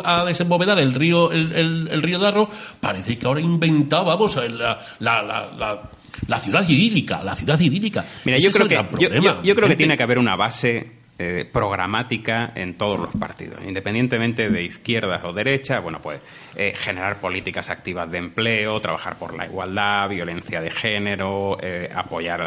[0.05, 5.23] a desembovedar el río, el, el, río Darro, parece que ahora inventaba, vamos, la, la,
[5.23, 5.91] la,
[6.27, 8.05] la ciudad idílica, la ciudad idílica.
[8.25, 12.79] Mira, yo creo, que, yo, creo que tiene que haber una base eh, programática en
[12.79, 16.19] todos los partidos, independientemente de izquierdas o derechas, bueno, pues
[16.57, 22.41] eh, generar políticas activas de empleo, trabajar por la igualdad, violencia de género, eh, apoyar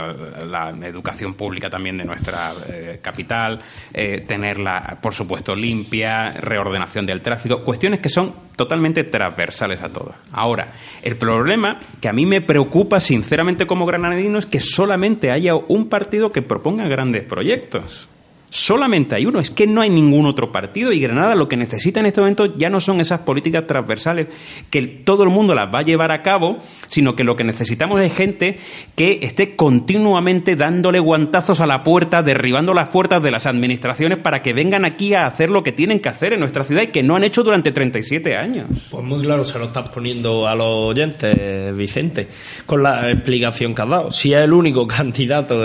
[0.47, 2.51] la educación pública también de nuestra
[2.99, 3.59] capital,
[3.91, 10.15] tenerla, por supuesto, limpia, reordenación del tráfico, cuestiones que son totalmente transversales a todo.
[10.31, 15.53] Ahora, el problema que a mí me preocupa sinceramente como granadino es que solamente haya
[15.53, 18.09] un partido que proponga grandes proyectos.
[18.53, 21.99] Solamente hay uno, es que no hay ningún otro partido y Granada lo que necesita
[21.99, 24.27] en este momento ya no son esas políticas transversales
[24.69, 27.99] que todo el mundo las va a llevar a cabo, sino que lo que necesitamos
[27.99, 28.59] es gente
[28.93, 34.43] que esté continuamente dándole guantazos a la puerta, derribando las puertas de las administraciones para
[34.43, 37.01] que vengan aquí a hacer lo que tienen que hacer en nuestra ciudad y que
[37.01, 38.67] no han hecho durante 37 años.
[38.91, 42.27] Pues muy claro se lo estás poniendo a los oyentes, Vicente,
[42.67, 44.11] con la explicación que has dado.
[44.11, 45.63] Si es el único candidato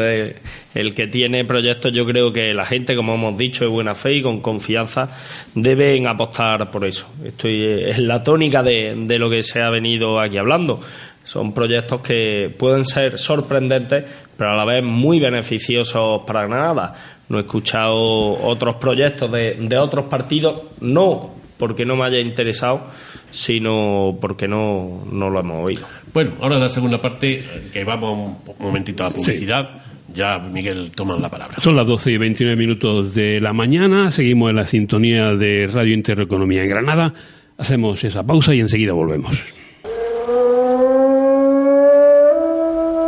[0.79, 4.15] el que tiene proyectos, yo creo que la gente, como hemos dicho, de buena fe
[4.15, 5.09] y con confianza,
[5.53, 7.09] deben apostar por eso.
[7.25, 10.81] Estoy es la tónica de, de lo que se ha venido aquí hablando.
[11.25, 14.05] Son proyectos que pueden ser sorprendentes,
[14.37, 16.95] pero a la vez muy beneficiosos para Granada.
[17.29, 22.85] No he escuchado otros proyectos de, de otros partidos, no porque no me haya interesado,
[23.33, 25.87] sino porque no, no lo hemos oído.
[26.15, 29.83] Bueno, ahora en la segunda parte, que vamos un momentito a publicidad.
[30.13, 31.57] Ya, Miguel, toman la palabra.
[31.59, 34.11] Son las 12 y 29 minutos de la mañana.
[34.11, 37.13] Seguimos en la sintonía de Radio Intereconomía en Granada.
[37.59, 39.43] Hacemos esa pausa y enseguida volvemos.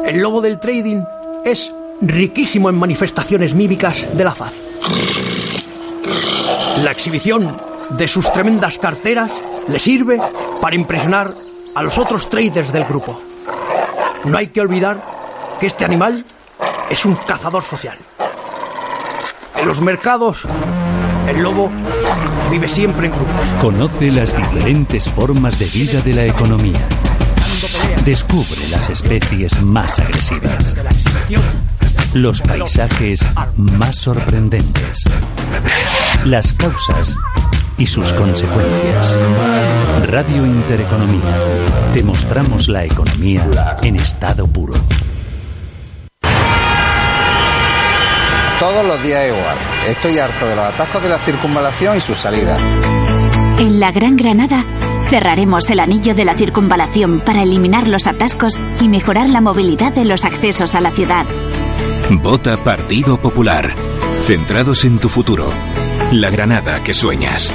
[0.07, 1.03] El lobo del trading
[1.45, 4.53] es riquísimo en manifestaciones mímicas de la faz.
[6.83, 7.57] La exhibición
[7.97, 9.31] de sus tremendas carteras
[9.69, 10.19] le sirve
[10.61, 11.33] para impresionar
[11.75, 13.21] a los otros traders del grupo.
[14.25, 15.01] No hay que olvidar
[15.61, 16.25] que este animal
[16.91, 17.97] es un cazador social.
[19.57, 20.39] En los mercados,
[21.29, 21.71] el lobo
[22.51, 23.47] vive siempre en grupos.
[23.61, 26.81] Conoce las diferentes formas de vida de la economía.
[28.05, 30.75] Descubre las especies más agresivas.
[32.13, 33.25] Los paisajes
[33.57, 35.05] más sorprendentes.
[36.25, 37.15] Las causas
[37.79, 39.17] y sus consecuencias.
[40.09, 41.37] Radio Intereconomía.
[41.95, 44.75] Te mostramos la economía en estado puro.
[48.61, 49.57] Todos los días igual.
[49.89, 52.61] Estoy harto de los atascos de la circunvalación y sus salidas.
[53.59, 54.67] En la Gran Granada
[55.09, 60.05] cerraremos el anillo de la circunvalación para eliminar los atascos y mejorar la movilidad de
[60.05, 61.25] los accesos a la ciudad.
[62.23, 63.75] Vota Partido Popular.
[64.21, 65.49] Centrados en tu futuro.
[66.13, 67.55] La Granada que sueñas.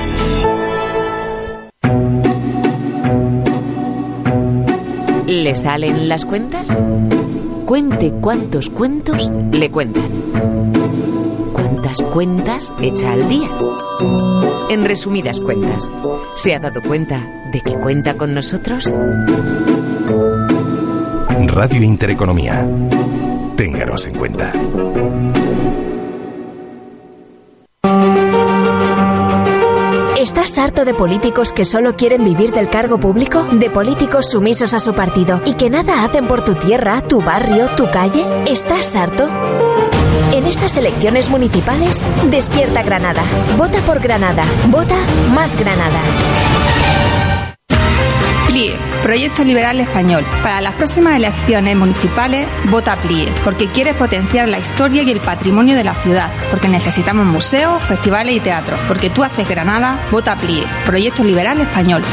[5.27, 6.75] ¿Le salen las cuentas?
[7.65, 10.84] Cuente cuántos cuentos le cuentan.
[11.95, 13.47] ¿Cuántas cuentas echa al día?
[14.69, 15.89] En resumidas cuentas,
[16.36, 17.21] ¿se ha dado cuenta
[17.53, 18.91] de que cuenta con nosotros?
[21.47, 22.67] Radio Intereconomía.
[23.55, 24.51] Ténganos en cuenta.
[30.17, 33.43] ¿Estás harto de políticos que solo quieren vivir del cargo público?
[33.53, 37.69] ¿De políticos sumisos a su partido y que nada hacen por tu tierra, tu barrio,
[37.77, 38.25] tu calle?
[38.47, 39.29] ¿Estás harto?
[40.45, 43.23] En estas elecciones municipales, despierta Granada.
[43.58, 44.43] Vota por Granada.
[44.67, 44.95] Vota
[45.34, 45.99] más Granada.
[48.45, 50.23] PLIE, Proyecto Liberal Español.
[50.43, 55.75] Para las próximas elecciones municipales, vota PLIE, porque quiere potenciar la historia y el patrimonio
[55.75, 60.63] de la ciudad, porque necesitamos museos, festivales y teatros, porque tú haces Granada, vota PLIE,
[60.86, 62.03] Proyecto Liberal Español.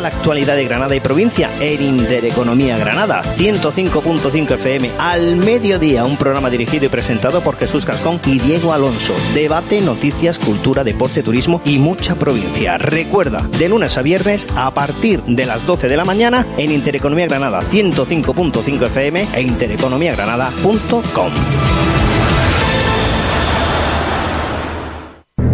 [0.00, 6.50] La actualidad de Granada y provincia en Intereconomía Granada, 105.5 FM al mediodía, un programa
[6.50, 9.14] dirigido y presentado por Jesús Cascón y Diego Alonso.
[9.32, 12.76] Debate, noticias, cultura, deporte, turismo y mucha provincia.
[12.76, 17.26] Recuerda, de lunes a viernes a partir de las 12 de la mañana en Intereconomía
[17.26, 21.32] Granada, 105.5 FM e intereconomiagranada.com.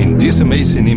[0.00, 0.88] In these amazing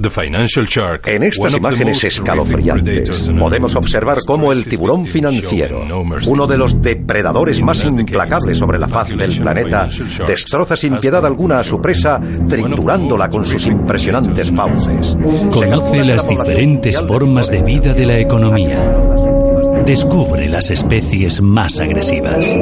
[0.00, 5.86] the financial shark, En estas imágenes escalofriantes podemos observar cómo el tiburón financiero,
[6.26, 9.88] uno de los depredadores más implacables sobre la faz del planeta,
[10.26, 15.16] destroza sin piedad alguna a su presa, triturándola con sus impresionantes fauces.
[15.50, 19.17] Conoce las diferentes formas de vida de la economía.
[19.88, 22.54] Descubre las especies más agresivas.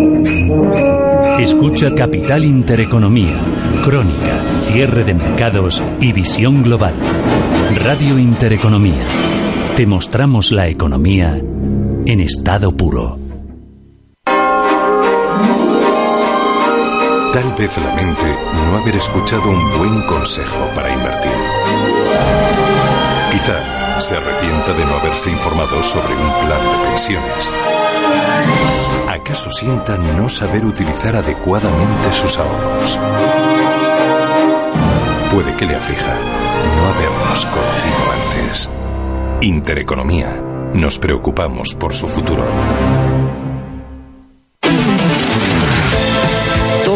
[1.40, 3.44] Escucha Capital Intereconomía,
[3.84, 6.94] Crónica, Cierre de Mercados y Visión Global.
[7.82, 9.02] Radio Intereconomía.
[9.74, 13.18] Te mostramos la economía en estado puro.
[17.32, 21.32] Tal vez lamente no haber escuchado un buen consejo para invertir.
[23.32, 27.52] Quizá se arrepienta de no haberse informado sobre un plan de pensiones.
[29.08, 32.98] ¿Acaso sienta no saber utilizar adecuadamente sus ahorros?
[35.32, 36.14] Puede que le aflija
[36.76, 38.70] no habernos conocido antes.
[39.40, 40.42] Intereconomía.
[40.74, 42.44] Nos preocupamos por su futuro.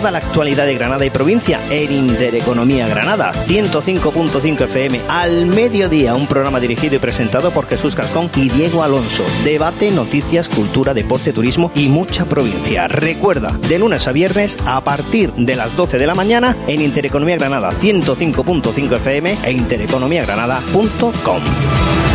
[0.01, 6.27] Toda la actualidad de Granada y provincia en Intereconomía Granada, 105.5 FM, al mediodía, un
[6.27, 9.23] programa dirigido y presentado por Jesús Cascón y Diego Alonso.
[9.45, 12.89] Debate, noticias, cultura, deporte, turismo y mucha provincia.
[12.89, 17.37] Recuerda, de lunes a viernes a partir de las 12 de la mañana en Intereconomía
[17.37, 22.10] Granada, 105.5 FM e intereconomiagranada.com.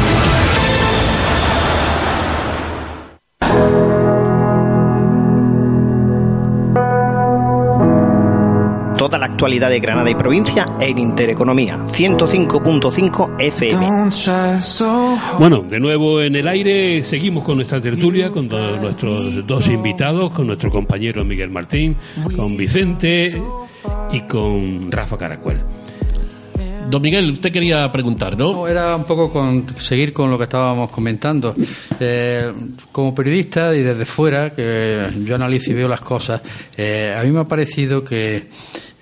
[9.36, 14.09] actualidad de Granada y provincia en Intereconomía, 105.5 FM.
[15.38, 20.31] Bueno, de nuevo en el aire, seguimos con nuestra tertulia, con todos nuestros dos invitados,
[20.31, 21.97] con nuestro compañero Miguel Martín,
[22.33, 23.41] con Vicente
[24.13, 25.57] y con Rafa Caracuel.
[26.89, 28.53] Don Miguel, usted quería preguntar, ¿no?
[28.53, 31.55] No, era un poco con seguir con lo que estábamos comentando.
[31.99, 32.53] Eh,
[32.91, 36.41] como periodista y desde fuera, que yo analizo y veo las cosas,
[36.77, 38.49] eh, a mí me ha parecido que eh,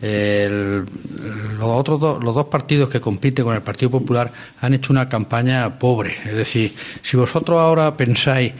[0.03, 5.79] los otros los dos partidos que compiten con el Partido Popular han hecho una campaña
[5.79, 6.15] pobre.
[6.25, 8.51] Es decir, si vosotros ahora pensáis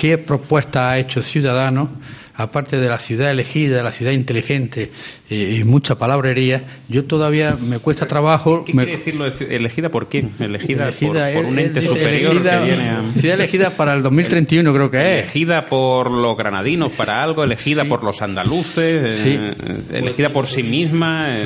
[0.00, 1.88] qué propuesta ha hecho Ciudadanos,
[2.34, 4.92] aparte de la ciudad elegida, la ciudad inteligente
[5.28, 8.62] eh, y mucha palabrería, yo todavía me cuesta trabajo.
[8.64, 10.30] ¿Qué me- quiere decir lo de elegida por quién?
[10.38, 13.02] Elegida, Elegida, por, por un él- ente dice superior elegida- que viene a...
[13.18, 15.18] ciudad elegida para el 2031 creo que es.
[15.24, 19.30] Elegida por los granadinos para algo, elegida por los andaluces, Sí.
[19.36, 19.54] eh,
[19.94, 21.38] elegida por sí misma.
[21.40, 21.44] eh,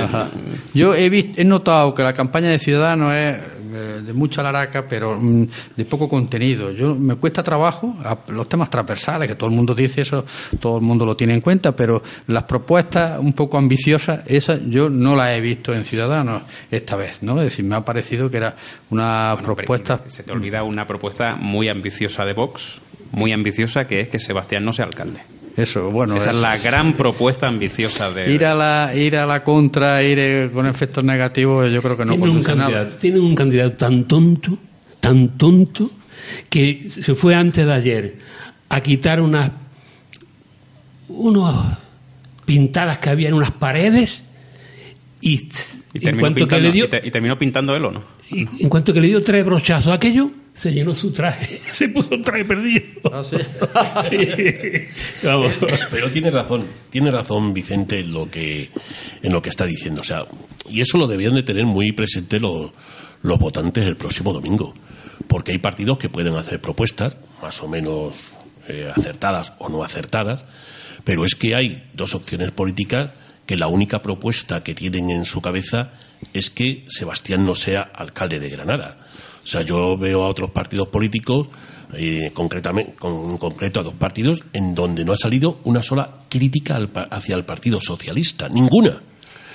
[0.75, 3.41] Yo he, visto, he notado que la campaña de Ciudadanos es eh,
[3.73, 5.47] de mucha laraca, pero mm,
[5.77, 6.71] de poco contenido.
[6.71, 7.97] Yo me cuesta trabajo
[8.29, 10.25] los temas transversales, que todo el mundo dice eso,
[10.61, 14.89] todo el mundo lo tiene en cuenta, pero las propuestas un poco ambiciosas, esas yo
[14.89, 17.39] no las he visto en Ciudadanos esta vez, ¿no?
[17.39, 18.57] Es decir, me ha parecido que era
[18.91, 22.81] una propuesta Se te olvida una propuesta muy ambiciosa de Vox,
[23.13, 25.21] muy ambiciosa, que es que Sebastián no sea alcalde.
[25.57, 26.17] Eso, bueno.
[26.17, 28.33] Esa es la gran propuesta ambiciosa de...
[28.33, 32.05] Ir a la, ir a la contra, ir eh, con efectos negativos, yo creo que
[32.07, 32.97] no conduce a nada.
[32.99, 34.57] tienen un candidato tan tonto,
[35.01, 35.91] tan tonto,
[36.49, 38.17] que se fue antes de ayer
[38.71, 39.51] a quitar unas
[41.09, 41.79] unas
[42.45, 44.23] pintadas que había en unas paredes
[45.21, 45.39] y, Y
[45.95, 48.03] en terminó, cuanto que pintando, le dio y te- y terminó pintando él o no.
[48.31, 51.89] y en cuanto que le dio tres brochazos a aquello se llenó su traje se
[51.89, 52.83] puso un traje perdido
[54.09, 54.29] Sí.
[55.23, 55.53] Vamos.
[55.91, 58.71] Pero tiene razón, tiene razón Vicente en lo que
[59.23, 60.25] en lo que está diciendo, o sea,
[60.69, 62.71] y eso lo debían de tener muy presente los,
[63.23, 64.75] los votantes el próximo domingo,
[65.27, 68.33] porque hay partidos que pueden hacer propuestas más o menos
[68.69, 70.45] eh, acertadas o no acertadas,
[71.05, 73.11] pero es que hay dos opciones políticas
[73.47, 75.93] que la única propuesta que tienen en su cabeza
[76.33, 78.97] es que Sebastián no sea alcalde de Granada.
[79.43, 81.49] O sea, yo veo a otros partidos políticos,
[81.95, 86.11] eh, concretamente, con, en concreto a dos partidos, en donde no ha salido una sola
[86.29, 86.79] crítica
[87.11, 89.03] hacia el Partido Socialista, ninguna.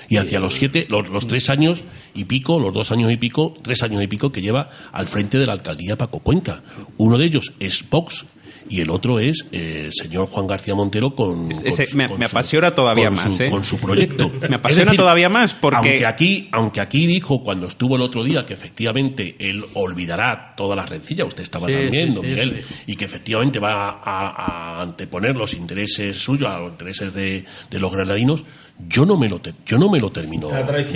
[0.10, 1.84] Y hacia los siete, los, los tres años
[2.14, 5.38] y pico, los dos años y pico, tres años y pico que lleva al frente
[5.38, 6.64] de la alcaldía Paco Cuenca.
[6.98, 8.26] Uno de ellos es Vox
[8.70, 12.28] y el otro es eh, el señor Juan García Montero con, su- me, con me
[12.28, 13.50] su- apasiona todavía con más, su, ¿eh?
[13.50, 14.32] con su proyecto.
[14.50, 15.78] Me apasiona decir, todavía más porque...
[15.78, 20.76] aunque aquí, aunque aquí dijo cuando estuvo el otro día que efectivamente él olvidará todas
[20.78, 22.76] las rencillas, usted estaba Sí, también, don sí, Miguel, sí.
[22.88, 27.80] y que efectivamente va a, a anteponer los intereses suyos a los intereses de, de
[27.80, 28.46] los granadinos,
[28.88, 30.50] yo no me lo te- yo no me lo termino,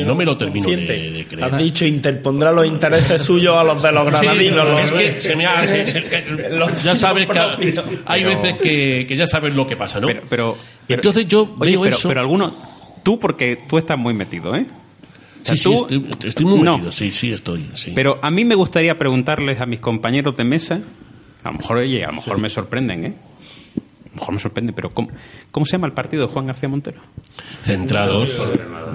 [0.05, 1.43] no me lo termino de, creer.
[1.43, 4.67] Has dicho interpondrá los intereses suyos a los de los Sí, granadinos.
[4.67, 9.05] los es que se me hace, se- Los ya sabes que hay Pero- veces que,
[9.07, 10.07] que ya sabes lo que pasa, ¿no?
[10.07, 10.57] Pero, pero-
[10.87, 12.07] Entonces yo Oye, veo pero, eso.
[12.07, 12.55] pero alguno...
[13.03, 14.65] Tú porque tú estás muy metido, ¿eh?
[15.41, 16.73] O sea, Sí, sí, estoy muy No.
[16.73, 17.67] metido, sí, sí, estoy.
[17.73, 17.93] Sí.
[17.95, 20.79] Pero a mí me gustaría preguntarles a mis compañeros de mesa,
[21.43, 23.13] a lo mejor, oye, a lo mejor me sorprenden, ¿eh?
[24.13, 25.09] Mejor me sorprende, pero ¿cómo,
[25.51, 27.01] cómo se llama el partido de Juan García Montero?
[27.59, 28.41] Centrados.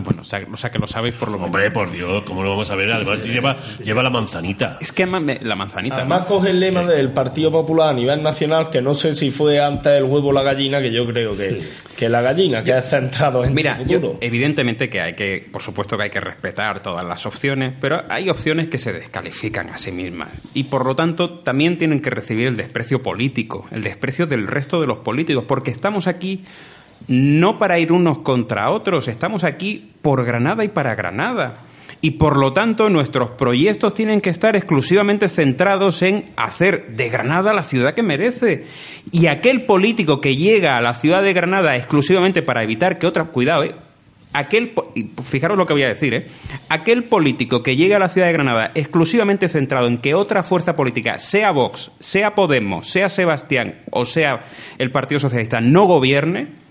[0.04, 1.46] Bueno, o sea, o sea que lo sabéis por lo menos.
[1.46, 2.92] Hombre, por Dios, ¿cómo lo vamos a ver?
[2.92, 4.78] Además lleva, lleva la manzanita.
[4.80, 5.96] Es que además me- la manzanita.
[5.96, 6.26] Además ¿no?
[6.26, 9.92] coge el lema del Partido Popular a nivel nacional, que no sé si fue antes
[9.92, 11.62] el huevo o la gallina, que yo creo que,
[11.96, 14.12] que la gallina, que es centrado en Mira, tu futuro.
[14.14, 18.02] yo- evidentemente que hay que, por supuesto que hay que respetar todas las opciones, pero
[18.08, 22.10] hay opciones que se descalifican a sí mismas y por lo tanto también tienen que
[22.10, 26.42] recibir el desprecio político, el desprecio del resto de los políticos, porque estamos aquí
[27.06, 31.58] no para ir unos contra otros, estamos aquí por Granada y para Granada.
[32.00, 37.54] Y por lo tanto nuestros proyectos tienen que estar exclusivamente centrados en hacer de Granada
[37.54, 38.66] la ciudad que merece.
[39.12, 43.28] Y aquel político que llega a la ciudad de Granada exclusivamente para evitar que otras...
[43.28, 43.74] Cuidado, ¿eh?
[44.38, 46.26] Aquel, y fijaros lo que voy a decir, ¿eh?
[46.68, 50.76] Aquel político que llega a la ciudad de Granada exclusivamente centrado en que otra fuerza
[50.76, 54.44] política, sea Vox, sea Podemos, sea Sebastián o sea
[54.78, 56.65] el Partido Socialista, no gobierne,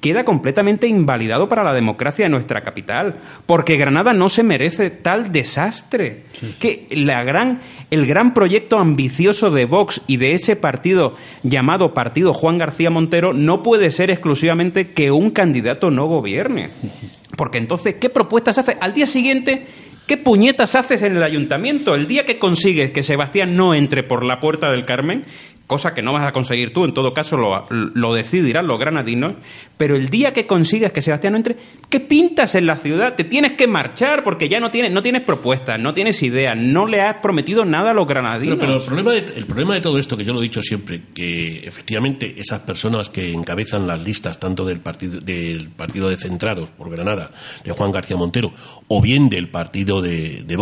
[0.00, 5.30] queda completamente invalidado para la democracia de nuestra capital, porque Granada no se merece tal
[5.30, 6.24] desastre.
[6.58, 12.32] Que la gran, el gran proyecto ambicioso de Vox y de ese partido llamado Partido
[12.32, 16.70] Juan García Montero no puede ser exclusivamente que un candidato no gobierne.
[17.36, 18.76] Porque entonces, ¿qué propuestas hace?
[18.80, 19.66] Al día siguiente
[20.10, 21.94] ¿Qué puñetas haces en el ayuntamiento?
[21.94, 25.24] El día que consigues que Sebastián no entre por la puerta del Carmen,
[25.70, 29.34] cosa que no vas a conseguir tú, en todo caso lo, lo decidirán los granadinos,
[29.76, 31.56] pero el día que consigas que Sebastián no entre,
[31.88, 33.14] ¿qué pintas en la ciudad?
[33.14, 36.88] Te tienes que marchar porque ya no tienes, no tienes propuestas, no tienes ideas, no
[36.88, 38.58] le has prometido nada a los granadinos.
[38.58, 41.02] Pero, el, problema de, el problema de todo esto, que yo lo he dicho siempre,
[41.14, 46.72] que efectivamente esas personas que encabezan las listas, tanto del partido, del partido de Centrados
[46.72, 47.30] por Granada,
[47.62, 48.52] de Juan García Montero,
[48.88, 50.56] o bien del partido de, de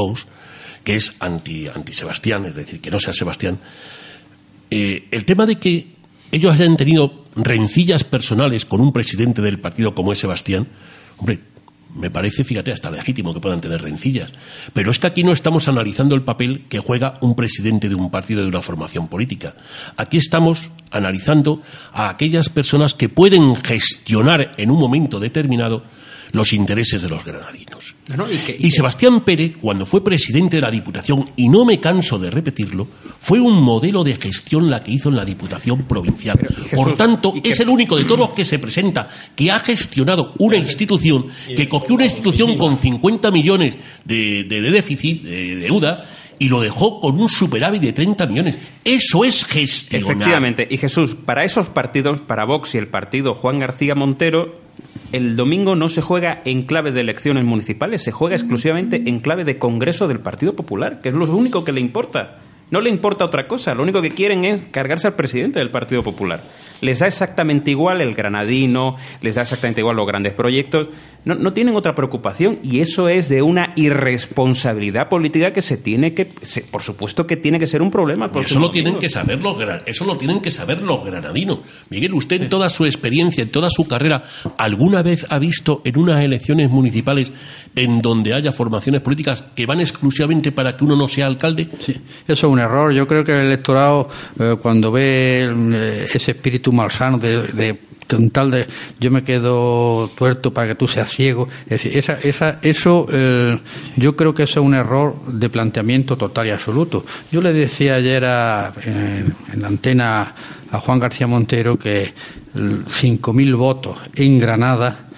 [0.85, 3.59] que es anti, anti Sebastián, es decir, que no sea Sebastián,
[4.71, 5.87] eh, el tema de que
[6.31, 10.66] ellos hayan tenido rencillas personales con un presidente del partido como es Sebastián,
[11.19, 11.41] hombre,
[11.95, 14.31] me parece, fíjate, hasta legítimo que puedan tener rencillas.
[14.73, 18.11] Pero es que aquí no estamos analizando el papel que juega un presidente de un
[18.11, 19.55] partido de una formación política.
[19.97, 21.62] Aquí estamos analizando
[21.93, 25.83] a aquellas personas que pueden gestionar en un momento determinado
[26.33, 27.95] los intereses de los granadinos.
[28.59, 32.87] y, Sebastián Pérez, cuando fue presidente de la Diputación, y no me canso de repetirlo,
[33.20, 36.39] fue un modelo de gestión la que hizo en la Diputación Provincial.
[36.74, 40.57] Por tanto, es el único de todos los que se presenta que ha gestionado una
[40.57, 46.05] institución, que cogió una institución con 50 millones de, de déficit, de deuda,
[46.39, 48.59] y lo dejó con un superávit de 30 millones.
[48.85, 50.11] Eso es gestionar.
[50.11, 50.66] Efectivamente.
[50.70, 54.61] Y Jesús, para esos partidos, para Vox y el partido Juan García Montero,
[55.13, 59.45] el domingo no se juega en clave de elecciones municipales, se juega exclusivamente en clave
[59.45, 62.39] de Congreso del Partido Popular, que es lo único que le importa.
[62.71, 66.03] No le importa otra cosa, lo único que quieren es cargarse al presidente del Partido
[66.03, 66.43] Popular.
[66.81, 70.89] Les da exactamente igual el granadino, les da exactamente igual los grandes proyectos,
[71.25, 76.14] no, no tienen otra preocupación y eso es de una irresponsabilidad política que se tiene
[76.14, 76.27] que,
[76.71, 78.31] por supuesto que tiene que ser un problema.
[78.35, 81.61] Eso lo, tienen que saber los, eso lo tienen que saber los granadinos.
[81.91, 84.23] Miguel, usted en toda su experiencia, en toda su carrera,
[84.57, 87.33] ¿alguna vez ha visto en unas elecciones municipales
[87.75, 91.66] en donde haya formaciones políticas que van exclusivamente para que uno no sea alcalde?
[91.81, 91.97] Sí,
[92.27, 92.93] eso es un error.
[92.93, 97.79] Yo creo que el electorado, eh, cuando ve eh, ese espíritu malsano de, de
[98.33, 98.67] tal de
[98.99, 101.47] yo me quedo tuerto para que tú seas ciego.
[101.65, 103.59] Es decir, esa, esa, eso eh,
[103.97, 107.05] yo creo que eso es un error de planteamiento total y absoluto.
[107.31, 108.25] Yo le decía ayer
[108.85, 110.35] en, en, la antena
[110.71, 112.13] a Juan García Montero que
[112.55, 115.09] 5.000 votos en Granada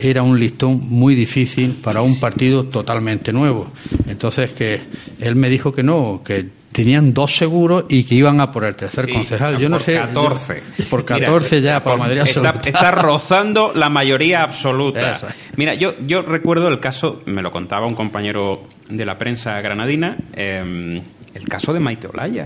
[0.00, 3.70] era un listón muy difícil para un partido totalmente nuevo.
[4.08, 4.80] Entonces que
[5.20, 8.76] él me dijo que no, que tenían dos seguros y que iban a por el
[8.76, 9.58] tercer concejal.
[9.58, 9.94] Yo no sé.
[9.94, 10.62] 14.
[10.88, 12.60] por 14 ya, por, mayoría absoluta.
[12.64, 15.20] Está, rozando la mayoría absoluta.
[15.56, 20.16] Mira, yo, yo recuerdo el caso, me lo contaba un compañero de la prensa granadina,
[20.34, 21.00] em,
[21.34, 22.44] el caso de Maite Olaya.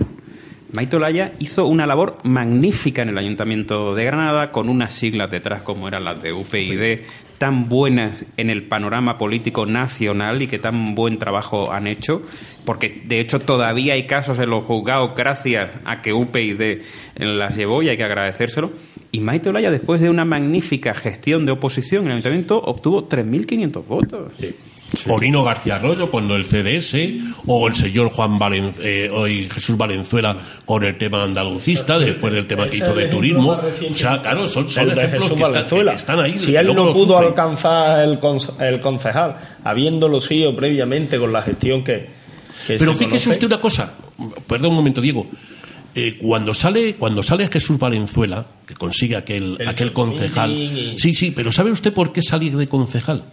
[0.73, 5.63] Maite Olaya hizo una labor magnífica en el Ayuntamiento de Granada, con unas siglas detrás
[5.63, 7.01] como eran las de UPyD,
[7.39, 12.23] tan buenas en el panorama político nacional y que tan buen trabajo han hecho,
[12.65, 16.83] porque de hecho todavía hay casos en los juzgados gracias a que UPyD
[17.17, 18.73] las llevó y hay que agradecérselo.
[19.13, 23.87] Y Maite Olaya, después de una magnífica gestión de oposición en el Ayuntamiento, obtuvo 3.500
[23.87, 24.33] votos.
[25.09, 26.97] Orino García Arroyo cuando el CDS
[27.47, 32.69] o el señor Juan Valen, eh, Jesús Valenzuela con el tema andalucista después del tema
[32.69, 36.93] que hizo de turismo o sea claro son, ejemplos que están, ahí si él no
[36.93, 38.19] pudo alcanzar el,
[38.61, 42.09] el concejal habiéndolo sido previamente con la gestión que,
[42.67, 43.93] pero fíjese usted una cosa
[44.47, 45.27] perdón un momento Diego.
[45.97, 51.53] Eh, cuando sale cuando sale Jesús Valenzuela que consigue aquel aquel concejal sí sí pero
[51.53, 53.25] sabe usted por qué salir de concejal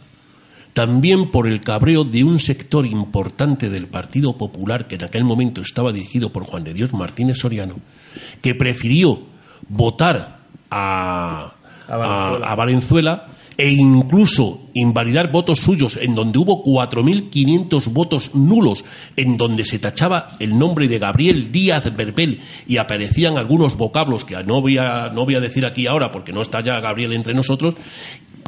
[0.73, 5.61] también por el cabreo de un sector importante del Partido Popular que en aquel momento
[5.61, 7.75] estaba dirigido por Juan de Dios Martínez Soriano,
[8.41, 9.21] que prefirió
[9.67, 11.53] votar a,
[12.55, 13.27] Valenzuela.
[13.57, 18.83] e incluso invalidar votos suyos en donde hubo 4.500 votos nulos,
[19.15, 24.41] en donde se tachaba el nombre de Gabriel Díaz Berbel y aparecían algunos vocablos que
[24.43, 27.35] no voy, a, no voy a decir aquí ahora porque no está ya Gabriel entre
[27.35, 27.75] nosotros,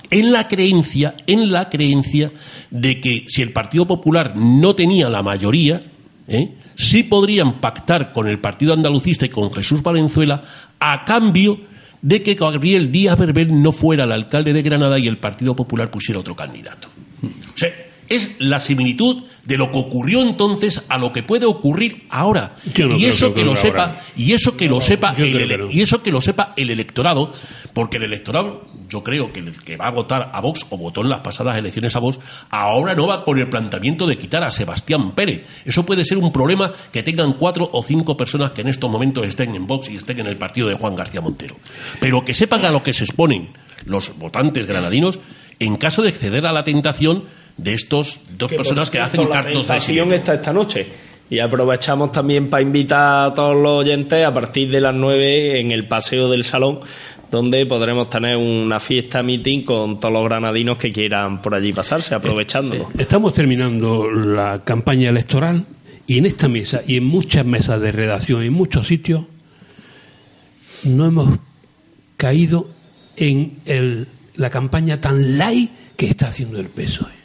[0.10, 2.32] en la creencia, en la creencia
[2.70, 5.82] de que si el Partido Popular no tenía la mayoría,
[6.28, 6.54] ¿eh?
[6.76, 10.44] sí podrían pactar con el Partido Andalucista y con Jesús Valenzuela
[10.80, 11.60] a cambio
[12.02, 15.90] de que Gabriel Díaz Berbel no fuera el alcalde de Granada y el Partido Popular
[15.90, 16.90] pusiera otro candidato.
[17.24, 17.72] O sea,
[18.16, 22.54] es la similitud de lo que ocurrió entonces a lo que puede ocurrir ahora.
[22.78, 24.02] No y eso que que lo sepa, ahora.
[24.16, 25.70] y eso que lo sepa el que no.
[25.70, 27.34] y eso que lo sepa el electorado,
[27.74, 31.02] porque el electorado, yo creo que el que va a votar a Vox o votó
[31.02, 34.52] en las pasadas elecciones a Vox, ahora no va con el planteamiento de quitar a
[34.52, 35.46] Sebastián Pérez.
[35.66, 39.26] Eso puede ser un problema que tengan cuatro o cinco personas que en estos momentos
[39.26, 41.58] estén en Vox y estén en el partido de Juan García Montero.
[42.00, 43.50] Pero que sepan a lo que se exponen
[43.86, 45.20] los votantes granadinos
[45.60, 47.24] en caso de acceder a la tentación
[47.58, 50.88] de estos dos Que, personas que hacen cartos de está esta noche.
[51.30, 55.72] Y aprovechamos también para invitar a todos los oyentes a partir de las 9 en
[55.72, 56.80] el Paseo del Salón,
[57.32, 62.14] donde podremos tener una fiesta meeting con todos los granadinos que quieran por allí pasarse,
[62.14, 62.90] aprovechándolo.
[62.98, 65.66] Estamos terminando la campaña electoral
[66.06, 69.24] y en esta mesa y en muchas mesas de redacción, en muchos sitios,
[70.84, 71.40] no hemos
[72.18, 72.70] caído
[73.16, 77.23] en el- la campaña tan light que está haciendo el PSOE.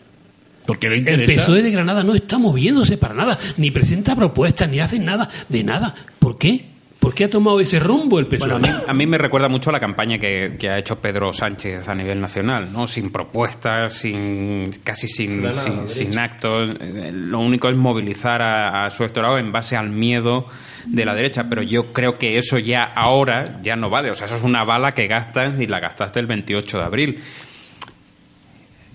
[0.68, 1.32] Porque no El interesa.
[1.46, 5.64] PSOE de Granada no está moviéndose para nada, ni presenta propuestas, ni hace nada, de
[5.64, 5.94] nada.
[6.18, 6.66] ¿Por qué?
[7.00, 8.50] ¿Por qué ha tomado ese rumbo el PSOE?
[8.50, 10.96] Bueno, a mí, a mí me recuerda mucho a la campaña que, que ha hecho
[11.00, 12.86] Pedro Sánchez a nivel nacional, ¿no?
[12.86, 15.42] Sin propuestas, sin casi sin,
[15.86, 16.76] sin actos.
[16.78, 20.44] Eh, Lo único es movilizar a, a su electorado en base al miedo
[20.86, 21.44] de la derecha.
[21.48, 24.10] Pero yo creo que eso ya ahora ya no vale.
[24.10, 27.18] O sea, eso es una bala que gastas y la gastaste el 28 de abril.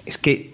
[0.06, 0.54] Es que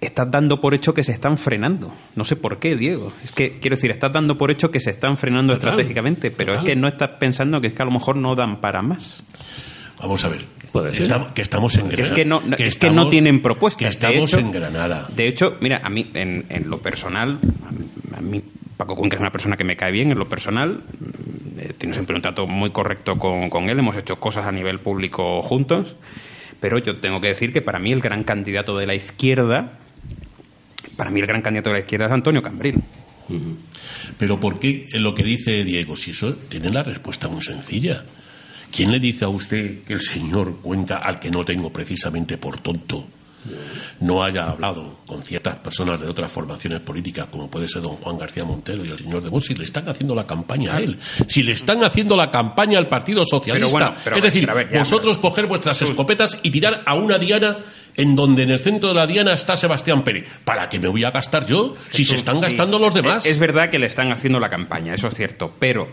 [0.00, 1.92] estás dando por hecho que se están frenando.
[2.14, 3.12] No sé por qué, Diego.
[3.24, 6.52] Es que, quiero decir, estás dando por hecho que se están frenando Total, estratégicamente, pero
[6.52, 6.64] total.
[6.64, 9.22] es que no estás pensando que es que a lo mejor no dan para más.
[10.00, 10.40] Vamos a ver.
[10.72, 11.02] ser.
[11.02, 12.12] Estamos- que estamos en Que Granada.
[12.12, 13.78] es que no, es que estamos- no tienen propuestas.
[13.96, 15.08] Que De estamos hecho- en Granada.
[15.14, 17.38] De hecho, mira, a mí, en, en lo personal,
[18.16, 18.42] a mí,
[18.76, 21.94] Paco Cuenca es una persona que me cae bien, en lo personal, mm, eh, tiene
[21.94, 25.96] siempre un trato muy correcto con, con él, hemos hecho cosas a nivel público juntos,
[26.60, 29.72] pero yo tengo que decir que para mí el gran candidato de la izquierda,
[30.98, 32.82] para mí el gran candidato de la izquierda es Antonio Cambril.
[34.18, 35.96] Pero ¿por qué lo que dice Diego?
[35.96, 38.04] Si eso tiene la respuesta muy sencilla.
[38.74, 42.58] ¿Quién le dice a usted que el señor Cuenca, al que no tengo precisamente por
[42.58, 43.06] tonto,
[44.00, 48.18] no haya hablado con ciertas personas de otras formaciones políticas, como puede ser don Juan
[48.18, 50.98] García Montero y el señor de Vox, si le están haciendo la campaña a él?
[51.26, 53.66] Si le están haciendo la campaña al Partido Socialista.
[53.68, 56.82] Pero bueno, pero es decir, pero a ver, ya, vosotros coger vuestras escopetas y tirar
[56.84, 57.56] a una diana
[57.96, 60.28] en donde en el centro de la diana está Sebastián Pérez.
[60.44, 62.42] ¿Para qué me voy a gastar yo si se están Sí.
[62.42, 63.26] gastando los demás?
[63.26, 65.88] Es, es verdad que le están haciendo la campaña, eso es cierto, pero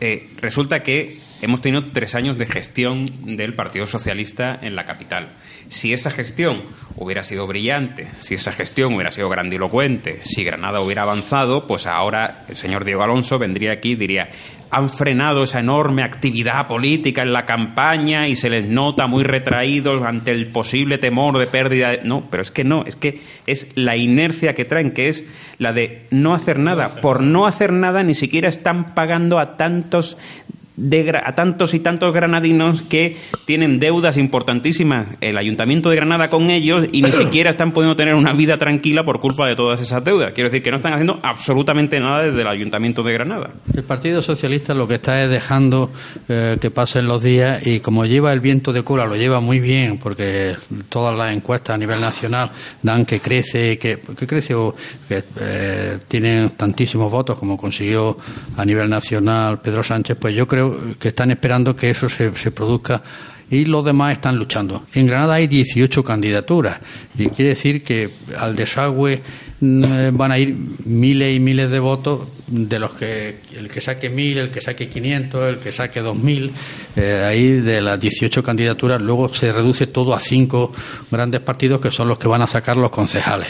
[0.00, 5.28] eh, resulta que hemos tenido tres años de gestión del Partido Socialista en la capital.
[5.68, 6.62] Si esa gestión
[6.96, 12.44] hubiera sido brillante, si esa gestión hubiera sido grandilocuente, si Granada hubiera avanzado, pues ahora
[12.48, 14.28] el señor Diego Alonso vendría aquí y diría,
[14.70, 20.02] han frenado esa enorme actividad política en la campaña y se les nota muy retraídos
[20.02, 21.90] ante el posible temor de pérdida.
[21.90, 22.00] de-".
[22.04, 25.24] No, pero es que no, es que es la inercia que traen, que es
[25.58, 27.02] la de no hacer nada.
[27.02, 30.16] Por no hacer nada ni siquiera están pagando a tantos
[30.76, 33.16] de gra- a tantos y tantos granadinos que
[33.46, 38.14] tienen deudas importantísimas el Ayuntamiento de Granada con ellos y ni siquiera están pudiendo tener
[38.14, 40.32] una vida tranquila por culpa de todas esas deudas.
[40.32, 43.50] Quiero decir que no están haciendo absolutamente nada desde el Ayuntamiento de Granada.
[43.72, 45.90] El Partido Socialista lo que está es dejando
[46.28, 49.60] eh, que pasen los días y como lleva el viento de cola, lo lleva muy
[49.60, 50.56] bien porque
[50.88, 52.50] todas las encuestas a nivel nacional
[52.82, 54.74] dan que crece, que, que crece o
[55.08, 58.16] que eh, tienen tantísimos votos como consiguió
[58.56, 60.63] a nivel nacional Pedro Sánchez, pues yo creo
[60.98, 63.02] que están esperando que eso se, se produzca
[63.50, 64.84] y los demás están luchando.
[64.94, 66.80] En Granada hay 18 candidaturas
[67.16, 69.20] y quiere decir que al desagüe
[69.60, 74.10] mm, van a ir miles y miles de votos de los que el que saque
[74.10, 76.52] mil, el que saque 500, el que saque 2000,
[76.96, 80.72] eh, ahí de las 18 candidaturas luego se reduce todo a cinco
[81.10, 83.48] grandes partidos que son los que van a sacar los concejales.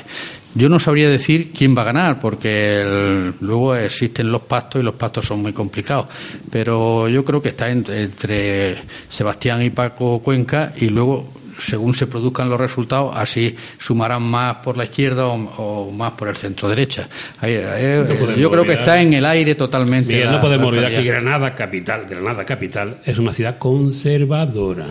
[0.55, 4.85] Yo no sabría decir quién va a ganar porque el- luego existen los pactos y
[4.85, 6.07] los pactos son muy complicados,
[6.51, 8.77] pero yo creo que está en- entre
[9.09, 14.77] Sebastián y Paco Cuenca y luego según se produzcan los resultados, así sumarán más por
[14.77, 17.09] la izquierda o, o más por el centro derecha.
[17.41, 20.09] Ahí- ahí- No podemos yo creo que está en el aire totalmente.
[20.13, 21.03] Miguel, la- no podemos olvidar que.
[21.03, 24.87] Granada capital, Granada capital es una ciudad conservadora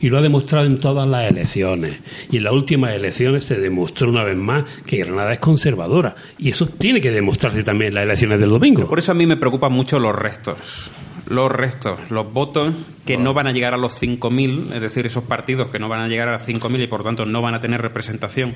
[0.00, 1.98] y lo ha demostrado en todas las elecciones
[2.30, 6.50] y en las últimas elecciones se demostró una vez más que Granada es conservadora y
[6.50, 8.86] eso tiene que demostrarse también en las elecciones del domingo.
[8.86, 10.90] Por eso a mí me preocupan mucho los restos.
[11.28, 12.74] Los restos, los votos
[13.04, 16.00] que no van a llegar a los 5.000, es decir, esos partidos que no van
[16.00, 18.54] a llegar a los 5.000 y por tanto no van a tener representación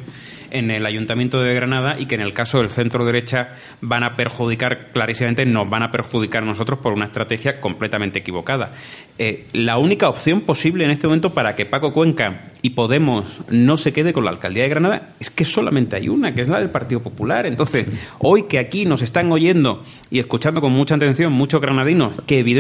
[0.51, 4.17] en el Ayuntamiento de Granada y que en el caso del centro derecha van a
[4.17, 8.73] perjudicar, clarísimamente nos van a perjudicar a nosotros por una estrategia completamente equivocada.
[9.19, 13.77] Eh, la única opción posible en este momento para que Paco Cuenca y Podemos no
[13.77, 16.59] se quede con la alcaldía de Granada es que solamente hay una, que es la
[16.59, 17.47] del Partido Popular.
[17.47, 17.87] Entonces,
[18.19, 22.60] hoy que aquí nos están oyendo y escuchando con mucha atención muchos granadinos que evidentemente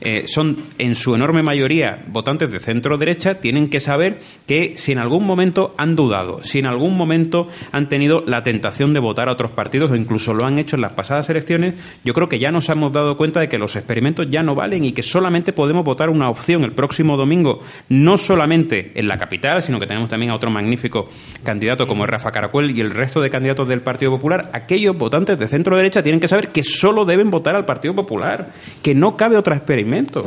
[0.00, 4.92] eh, son en su enorme mayoría votantes de centro derecha, tienen que saber que si
[4.92, 9.28] en algún momento han dudado, si en algún momento han tenido la tentación de votar
[9.28, 12.38] a otros partidos o incluso lo han hecho en las pasadas elecciones, yo creo que
[12.38, 15.52] ya nos hemos dado cuenta de que los experimentos ya no valen y que solamente
[15.52, 20.08] podemos votar una opción el próximo domingo, no solamente en la capital, sino que tenemos
[20.08, 21.08] también a otro magnífico
[21.42, 24.50] candidato como es Rafa Caracuel y el resto de candidatos del Partido Popular.
[24.52, 28.52] Aquellos votantes de centro derecha tienen que saber que solo deben votar al Partido Popular,
[28.82, 30.26] que no cabe otro experimento.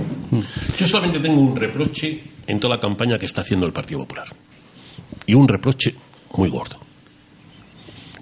[0.78, 4.28] Yo solamente tengo un reproche en toda la campaña que está haciendo el Partido Popular.
[5.26, 5.94] Y un reproche
[6.36, 6.80] muy gordo.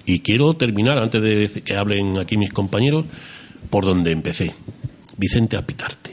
[0.05, 3.05] Y quiero terminar, antes de que hablen aquí mis compañeros,
[3.69, 4.53] por donde empecé.
[5.17, 6.11] Vicente Apitarte,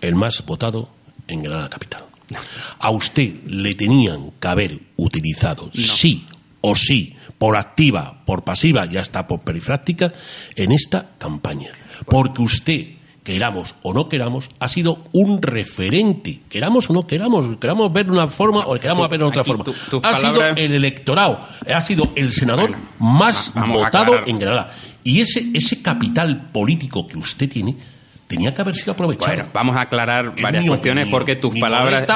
[0.00, 0.90] el más votado
[1.26, 2.04] en Granada Capital.
[2.78, 6.26] A usted le tenían que haber utilizado sí
[6.60, 10.12] o sí, por activa, por pasiva y hasta por perifráctica,
[10.54, 11.72] en esta campaña.
[12.06, 12.86] Porque usted
[13.22, 16.40] queramos o no queramos, ha sido un referente.
[16.48, 19.64] Queramos o no queramos, queramos ver de una forma o queramos ver otra forma.
[20.02, 21.40] ha sido el electorado,
[21.72, 24.70] ha sido el senador más votado en Granada.
[25.02, 27.76] Y ese, ese capital político que usted tiene
[28.30, 29.26] tenía que haber sido aprovechado.
[29.26, 32.06] Bueno, vamos a aclarar varias cuestiones porque tus palabras,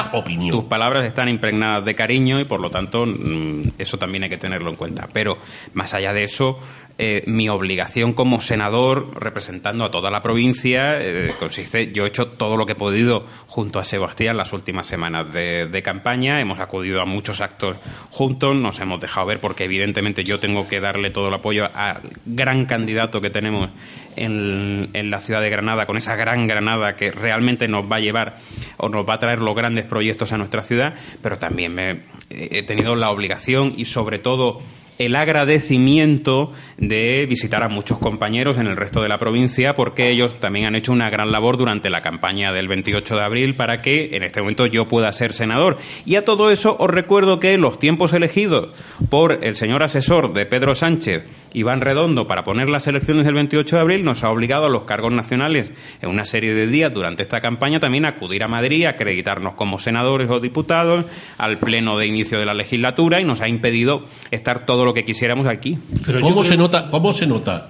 [0.49, 4.37] tus palabras están impregnadas de cariño y por lo tanto mm, eso también hay que
[4.37, 5.09] tenerlo en cuenta.
[5.11, 5.37] Pero
[5.73, 6.57] más allá de eso,
[6.97, 12.27] eh, mi obligación como senador representando a toda la provincia eh, consiste, yo he hecho
[12.29, 17.01] todo lo que he podido junto a Sebastián las últimas semanas de, campaña, hemos acudido
[17.01, 17.75] a muchos actos
[18.11, 21.99] juntos, nos hemos dejado ver porque evidentemente yo tengo que darle todo el apoyo al
[22.25, 23.71] gran candidato que tenemos
[24.15, 27.99] en, en la ciudad de Granada, con esa gran Granada que realmente nos va a
[27.99, 28.37] llevar
[28.77, 32.63] o nos va a traer los grandes proyectos a nuestra ciudad, pero también me, he
[32.63, 34.61] tenido la obligación y sobre todo
[34.97, 40.39] el agradecimiento de visitar a muchos compañeros en el resto de la provincia porque ellos
[40.39, 44.15] también han hecho una gran labor durante la campaña del 28 de abril para que
[44.15, 45.77] en este momento yo pueda ser senador.
[46.05, 48.69] Y a todo eso os recuerdo que los tiempos elegidos
[49.09, 51.25] por el señor asesor de Pedro Sánchez,
[51.55, 54.83] Iván Redondo, para poner las elecciones del 28 de abril nos ha obligado a los
[54.83, 58.85] cargos nacionales en una serie de días durante esta campaña también a acudir a Madrid,
[58.85, 61.05] a acreditarnos como senadores o diputados,
[61.37, 65.05] al pleno de inicio de la legislatura y nos ha impedido estar todo lo que
[65.05, 65.77] quisiéramos aquí.
[66.05, 67.69] Pero ¿Cómo, se nota, ¿Cómo se nota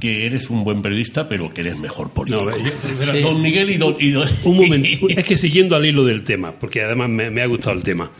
[0.00, 2.50] que eres un buen periodista, pero que eres mejor político.
[3.22, 3.96] Don Miguel y don,
[4.44, 7.82] Un momento, es que siguiendo al hilo del tema, porque además me ha gustado el
[7.84, 8.10] tema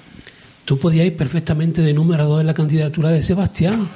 [0.68, 3.88] tú podías ir perfectamente de número dos en la candidatura de Sebastián.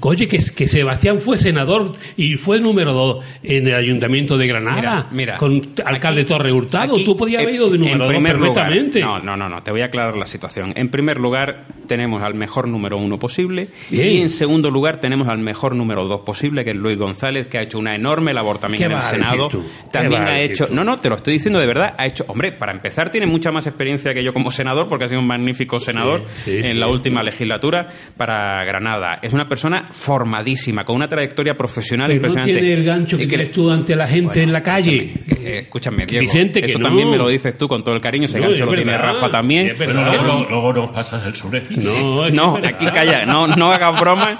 [0.00, 5.08] Oye, que, que Sebastián fue senador y fue número dos en el Ayuntamiento de Granada,
[5.10, 6.94] mira, con alcalde Torre Hurtado.
[7.04, 9.00] tú podías haber ido de número dos perfectamente.
[9.00, 10.72] no, no, no, no, te voy a aclarar la situación.
[10.74, 13.68] En primer lugar, tenemos al mejor número uno posible.
[13.90, 17.58] Y en segundo lugar, tenemos al mejor número dos posible, que es Luis González, que
[17.58, 19.48] ha hecho una enorme labor también en el Senado.
[19.92, 20.66] También ha hecho.
[20.70, 21.94] No, no, te lo estoy diciendo de verdad.
[21.98, 22.24] Ha hecho.
[22.28, 25.26] Hombre, para empezar, tiene mucha más experiencia que yo como senador, porque ha sido un
[25.26, 26.05] magnífico senador
[26.46, 29.18] en la última legislatura para Granada.
[29.22, 32.52] Es una persona formadísima, con una trayectoria profesional Pero impresionante.
[32.52, 35.12] No tiene el gancho que tienes tú ante la gente en la calle.
[35.44, 36.22] Escúchame, Diego.
[36.22, 38.26] Vicente, que eso también me lo dices tú con todo el cariño.
[38.26, 39.74] Ese gancho lo tiene Rafa también.
[39.76, 41.90] Pero luego, luego, nos pasas el sobreficio.
[42.30, 43.24] No, no aquí calla.
[43.24, 44.38] No, no hagas bromas,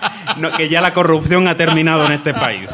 [0.56, 2.70] que ya la corrupción ha terminado en este país.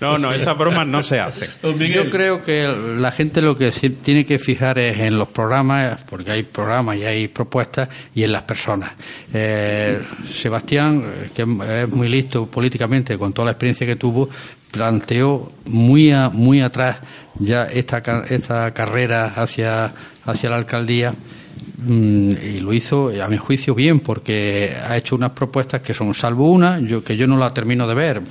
[0.00, 1.50] No, no, esas bromas no se hacen.
[1.62, 6.30] Yo creo que la gente lo que tiene que fijar es en los programas, porque
[6.30, 8.92] hay programas y hay propuestas, y en las personas.
[9.32, 14.28] Eh, Sebastián, que es muy listo políticamente con toda la experiencia que tuvo,
[14.70, 16.98] planteó muy, muy atrás
[17.38, 19.92] ya esta, esta carrera hacia,
[20.24, 21.14] hacia la alcaldía
[21.86, 26.50] y lo hizo, a mi juicio, bien, porque ha hecho unas propuestas que son, salvo
[26.50, 28.22] una, yo, que yo no la termino de ver,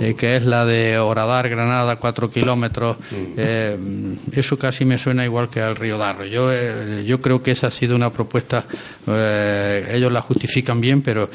[0.00, 2.98] eh, que es la de Horadar, Granada, cuatro kilómetros.
[3.10, 3.14] Mm.
[3.36, 3.78] Eh,
[4.32, 6.26] eso casi me suena igual que al Río Darro.
[6.26, 8.64] Yo, eh, yo creo que esa ha sido una propuesta,
[9.06, 11.28] ellos la justifican bien, pero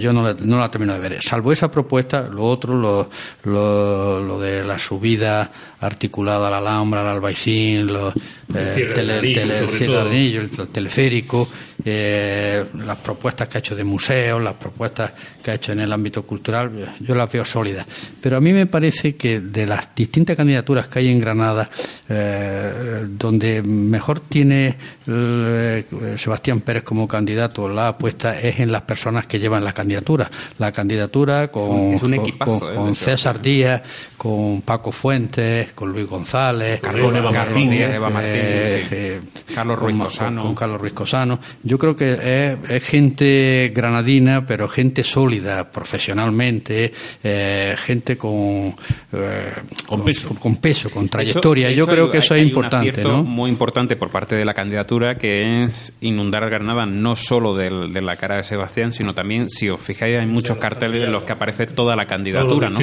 [0.00, 1.22] yo no la, no la termino de ver.
[1.22, 3.10] Salvo esa propuesta, lo otro, lo,
[3.44, 5.50] lo, lo de la subida
[5.80, 8.14] articulado a la Alhambra, al Albaicín, los,
[8.54, 11.48] El cierre del tele- anillo, tele- el anillo, el, el teleférico,
[11.84, 15.12] eh, las propuestas que ha hecho de museos, las propuestas
[15.42, 17.86] que ha hecho en el ámbito cultural, yo las veo sólidas.
[18.20, 21.68] Pero a mí me parece que de las distintas candidaturas que hay en Granada,
[22.08, 24.76] eh, donde mejor tiene
[25.06, 25.84] eh,
[26.16, 30.30] Sebastián Pérez como candidato la apuesta es en las personas que llevan la candidatura.
[30.58, 33.82] La candidatura con, Es un con- equipazo, con- eh, con César Díaz,
[34.16, 38.94] con Paco Fuentes, con Luis González, Con Eva Martín, Díaz, Eva Martín, eh, sí.
[38.96, 39.20] eh,
[39.54, 40.42] Carlos Ruiz con- Cosano.
[40.42, 41.38] con Carlos Ruiz Cosano.
[41.62, 46.92] Yo creo que es, es gente granadina, pero gente sólida profesionalmente,
[47.22, 48.74] eh, gente con,
[49.12, 49.52] eh,
[49.86, 51.70] con peso, con, peso, con trayectoria.
[51.70, 53.22] Yo hecho, creo hay- que eso hay es importante, ¿no?
[53.22, 57.92] Muy importante por parte de la candidatura, que es inundar a Granada no solo del-
[57.92, 61.22] de la cara de Sebastián, sino también, si os fijáis, hay muchos carteles en los
[61.24, 62.78] que aparece toda la candidatura, ¿no?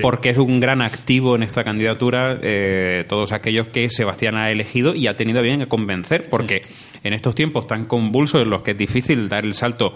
[0.00, 4.94] Porque es un gran activo en esta candidatura eh, todos aquellos que Sebastián ha elegido
[4.94, 6.62] y ha tenido bien a convencer, porque
[7.02, 9.94] en estos tiempos tan convulsos en los que es difícil dar el salto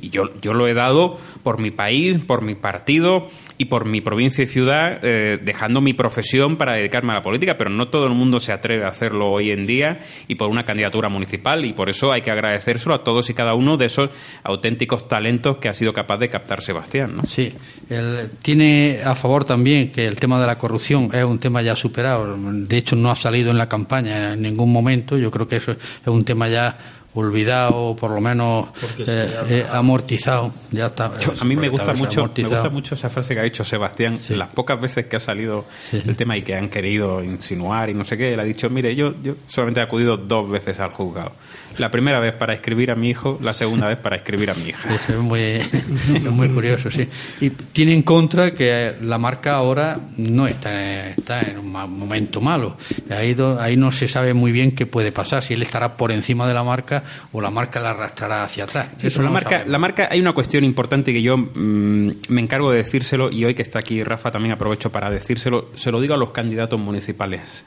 [0.00, 3.26] yo, yo lo he dado por mi país, por mi partido
[3.56, 7.56] y por mi provincia y ciudad, eh, dejando mi profesión para dedicarme a la política,
[7.58, 10.64] pero no todo el mundo se atreve a hacerlo hoy en día y por una
[10.64, 14.10] candidatura municipal y por eso hay que agradecérselo a todos y cada uno de esos
[14.42, 17.20] auténticos talentos que ha sido capaz de captar Sebastián.
[17.28, 17.52] Sí,
[17.88, 21.76] él tiene a favor también que el tema de la corrupción es un tema ya
[21.76, 22.36] superado.
[22.36, 25.16] De hecho, no ha salido en la campaña en ningún momento.
[25.16, 26.78] Yo creo que eso es un tema ya
[27.18, 30.52] olvidado, por lo menos eh, eh, amortizado.
[30.70, 31.18] Ya está.
[31.18, 34.18] Yo- a mí me gusta mucho, me gusta mucho esa frase que ha dicho Sebastián,
[34.36, 38.04] las pocas veces que ha salido el tema y que han querido insinuar y no
[38.04, 41.32] sé qué, él ha dicho, mire, yo, yo solamente he acudido dos veces al juzgado.
[41.76, 44.70] La primera vez para escribir a mi hijo, la segunda vez para escribir a mi
[44.70, 44.92] hija.
[44.92, 47.06] Eso es muy, es muy curioso, sí.
[47.40, 52.76] Y tiene en contra que la marca ahora no está, está en un momento malo.
[53.10, 56.54] Ahí, no se sabe muy bien qué puede pasar, si él estará por encima de
[56.54, 58.88] la marca o la marca la arrastrará hacia atrás.
[58.96, 62.10] Sí, Eso pero la no marca, la marca, hay una cuestión importante que yo mm,
[62.28, 65.90] me encargo de decírselo y hoy que está aquí Rafa también aprovecho para decírselo, se
[65.90, 67.64] lo digo a los candidatos municipales.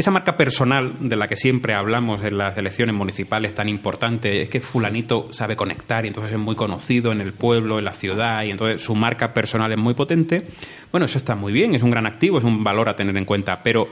[0.00, 4.48] Esa marca personal de la que siempre hablamos en las elecciones municipales tan importante es
[4.48, 8.42] que fulanito sabe conectar y entonces es muy conocido en el pueblo, en la ciudad
[8.44, 10.42] y entonces su marca personal es muy potente.
[10.90, 13.26] Bueno, eso está muy bien, es un gran activo, es un valor a tener en
[13.26, 13.88] cuenta, pero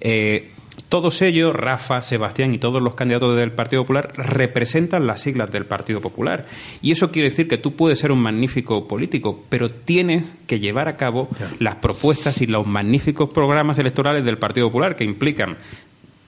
[0.00, 0.53] eh,
[0.88, 5.66] todos ellos, Rafa, Sebastián y todos los candidatos del Partido Popular, representan las siglas del
[5.66, 6.46] Partido Popular.
[6.82, 10.88] Y eso quiere decir que tú puedes ser un magnífico político, pero tienes que llevar
[10.88, 15.56] a cabo las propuestas y los magníficos programas electorales del Partido Popular que implican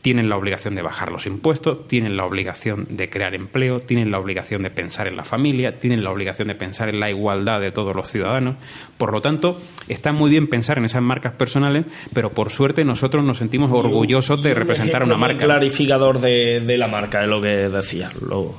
[0.06, 4.20] tienen la obligación de bajar los impuestos, tienen la obligación de crear empleo, tienen la
[4.20, 7.72] obligación de pensar en la familia, tienen la obligación de pensar en la igualdad de
[7.72, 8.54] todos los ciudadanos.
[8.98, 13.24] Por lo tanto, está muy bien pensar en esas marcas personales, pero por suerte nosotros
[13.24, 15.44] nos sentimos orgullosos de representar Un una marca.
[15.44, 18.08] clarificador de, de la marca, es lo que decía.
[18.24, 18.54] Lo-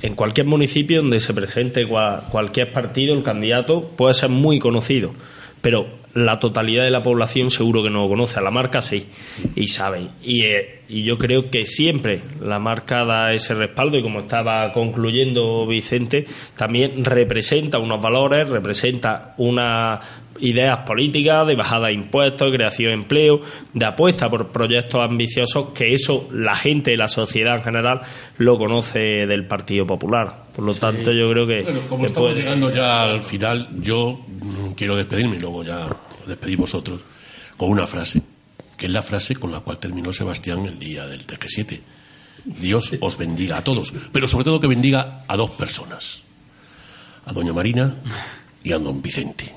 [0.00, 5.12] en cualquier municipio donde se presente cua- cualquier partido, el candidato puede ser muy conocido,
[5.60, 5.88] pero
[6.24, 8.38] la totalidad de la población seguro que no lo conoce.
[8.38, 9.06] A la marca sí,
[9.54, 10.10] y saben.
[10.22, 14.72] Y, eh, y yo creo que siempre la marca da ese respaldo, y como estaba
[14.72, 20.00] concluyendo Vicente, también representa unos valores, representa unas
[20.40, 23.40] ideas políticas de bajada de impuestos, de creación de empleo,
[23.72, 28.00] de apuesta por proyectos ambiciosos, que eso la gente, la sociedad en general,
[28.38, 30.46] lo conoce del Partido Popular.
[30.54, 34.20] Por lo tanto, yo creo que, Bueno, como estamos llegando ya al final, yo
[34.76, 35.88] quiero despedirme y luego ya
[36.28, 37.02] despedís vosotros
[37.56, 38.22] con una frase,
[38.76, 41.80] que es la frase con la cual terminó Sebastián el día del TG7.
[42.44, 46.22] Dios os bendiga a todos, pero sobre todo que bendiga a dos personas,
[47.26, 47.96] a doña Marina
[48.62, 49.52] y a don Vicente,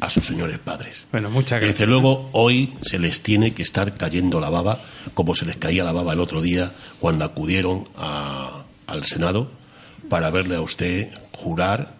[0.00, 1.06] a sus señores padres.
[1.12, 4.80] Bueno, muchas Desde luego, hoy se les tiene que estar cayendo la baba,
[5.14, 9.50] como se les caía la baba el otro día cuando acudieron a- al Senado
[10.08, 11.94] para verle a usted jurar.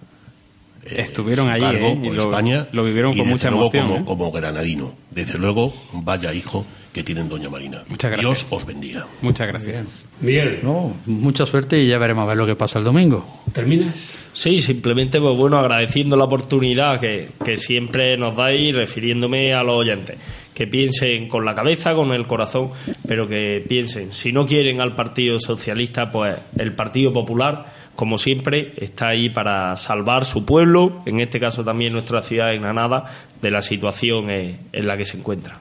[0.91, 1.99] Eh, Estuvieron su allí, cargo ¿eh?
[2.05, 2.67] Por lo- España.
[2.73, 4.05] lo vivieron y con desde mucha luego emoción, Como, ¿eh?
[4.05, 4.95] como granadino.
[5.11, 7.83] Desde luego, vaya hijo que tienen doña Marina.
[7.89, 8.27] Muchas gracias.
[8.27, 9.07] Dios os bendiga.
[9.21, 10.05] Muchas gracias.
[10.21, 10.61] Miguel.
[10.63, 13.25] No, mucha suerte y ya veremos a ver lo que pasa el domingo.
[13.53, 13.95] ¿Terminas?
[14.33, 19.77] Sí, simplemente, pues bueno, agradeciendo la oportunidad que, que siempre nos dais, refiriéndome a los
[19.77, 20.17] oyentes.
[20.55, 22.71] Que piensen con la cabeza, con el corazón,
[23.07, 27.65] pero que piensen, si no quieren al Partido Socialista, pues el Partido Popular,
[27.99, 32.61] como siempre, está ahí para salvar su pueblo, en este caso también nuestra ciudad de
[32.61, 33.07] Granada,
[33.43, 35.59] de la situación eh, en la que se encuentra.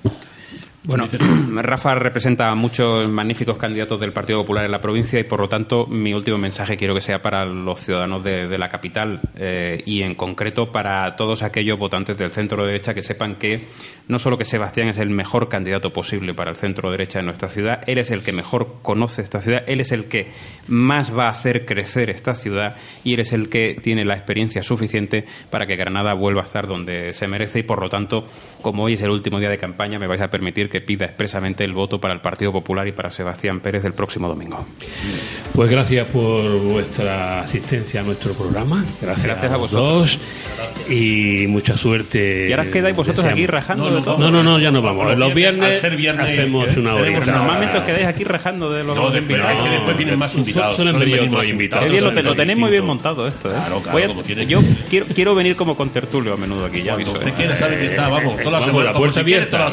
[0.87, 1.05] Bueno,
[1.61, 5.49] Rafa representa a muchos magníficos candidatos del Partido Popular en la provincia y por lo
[5.49, 10.01] tanto mi último mensaje quiero que sea para los ciudadanos de, la capital eh, y
[10.01, 13.59] en concreto para todos aquellos votantes del centro derecha que sepan que
[14.07, 17.49] no solo que Sebastián es el mejor candidato posible para el centro derecha de nuestra
[17.49, 20.31] ciudad, él es el que mejor conoce esta ciudad, él es el que
[20.69, 24.61] más va a hacer crecer esta ciudad y él es el que tiene la experiencia
[24.61, 28.25] suficiente para que Granada vuelva a estar donde se merece y por lo tanto,
[28.61, 31.63] como hoy es el último día de campaña, me vais a permitir que pida expresamente
[31.63, 34.65] el voto para el Partido Popular y para Sebastián Pérez el próximo domingo.
[35.53, 38.85] Pues gracias por vuestra asistencia a nuestro programa.
[39.01, 40.19] Gracias, a, vosotros.
[40.89, 42.47] Y mucha suerte.
[42.49, 44.17] ¿Y ahora quedáis vosotros aquí rajando no, de todo?
[44.17, 45.17] No, no, no, ya nos vamos.
[45.17, 47.11] Los viernes, hacemos una hora.
[47.11, 49.63] Normalmente os quedáis aquí rajando de los no, invitados.
[49.63, 50.77] que después vienen más invitados.
[50.77, 53.49] Venir lo, lo tenéis muy bien montado esto.
[53.49, 53.55] ¿eh?
[53.57, 54.59] Claro, claro, yo
[54.89, 56.83] quiero, quiero venir como contertulio a menudo aquí.
[56.83, 58.91] Ya Cuando usted quiera, sabe que está, vamos, toda la semana.
[58.91, 59.69] La puerta abierta.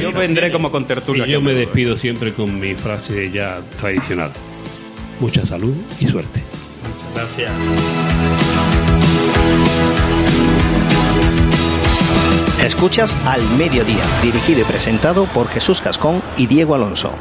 [0.00, 1.26] Yo vendré como con tertulia.
[1.26, 4.32] Y yo me despido siempre con mi frase ya tradicional.
[5.20, 6.42] Mucha salud y suerte.
[6.82, 7.52] Muchas gracias.
[12.62, 17.12] Escuchas al mediodía, dirigido y presentado por Jesús Cascón y Diego Alonso.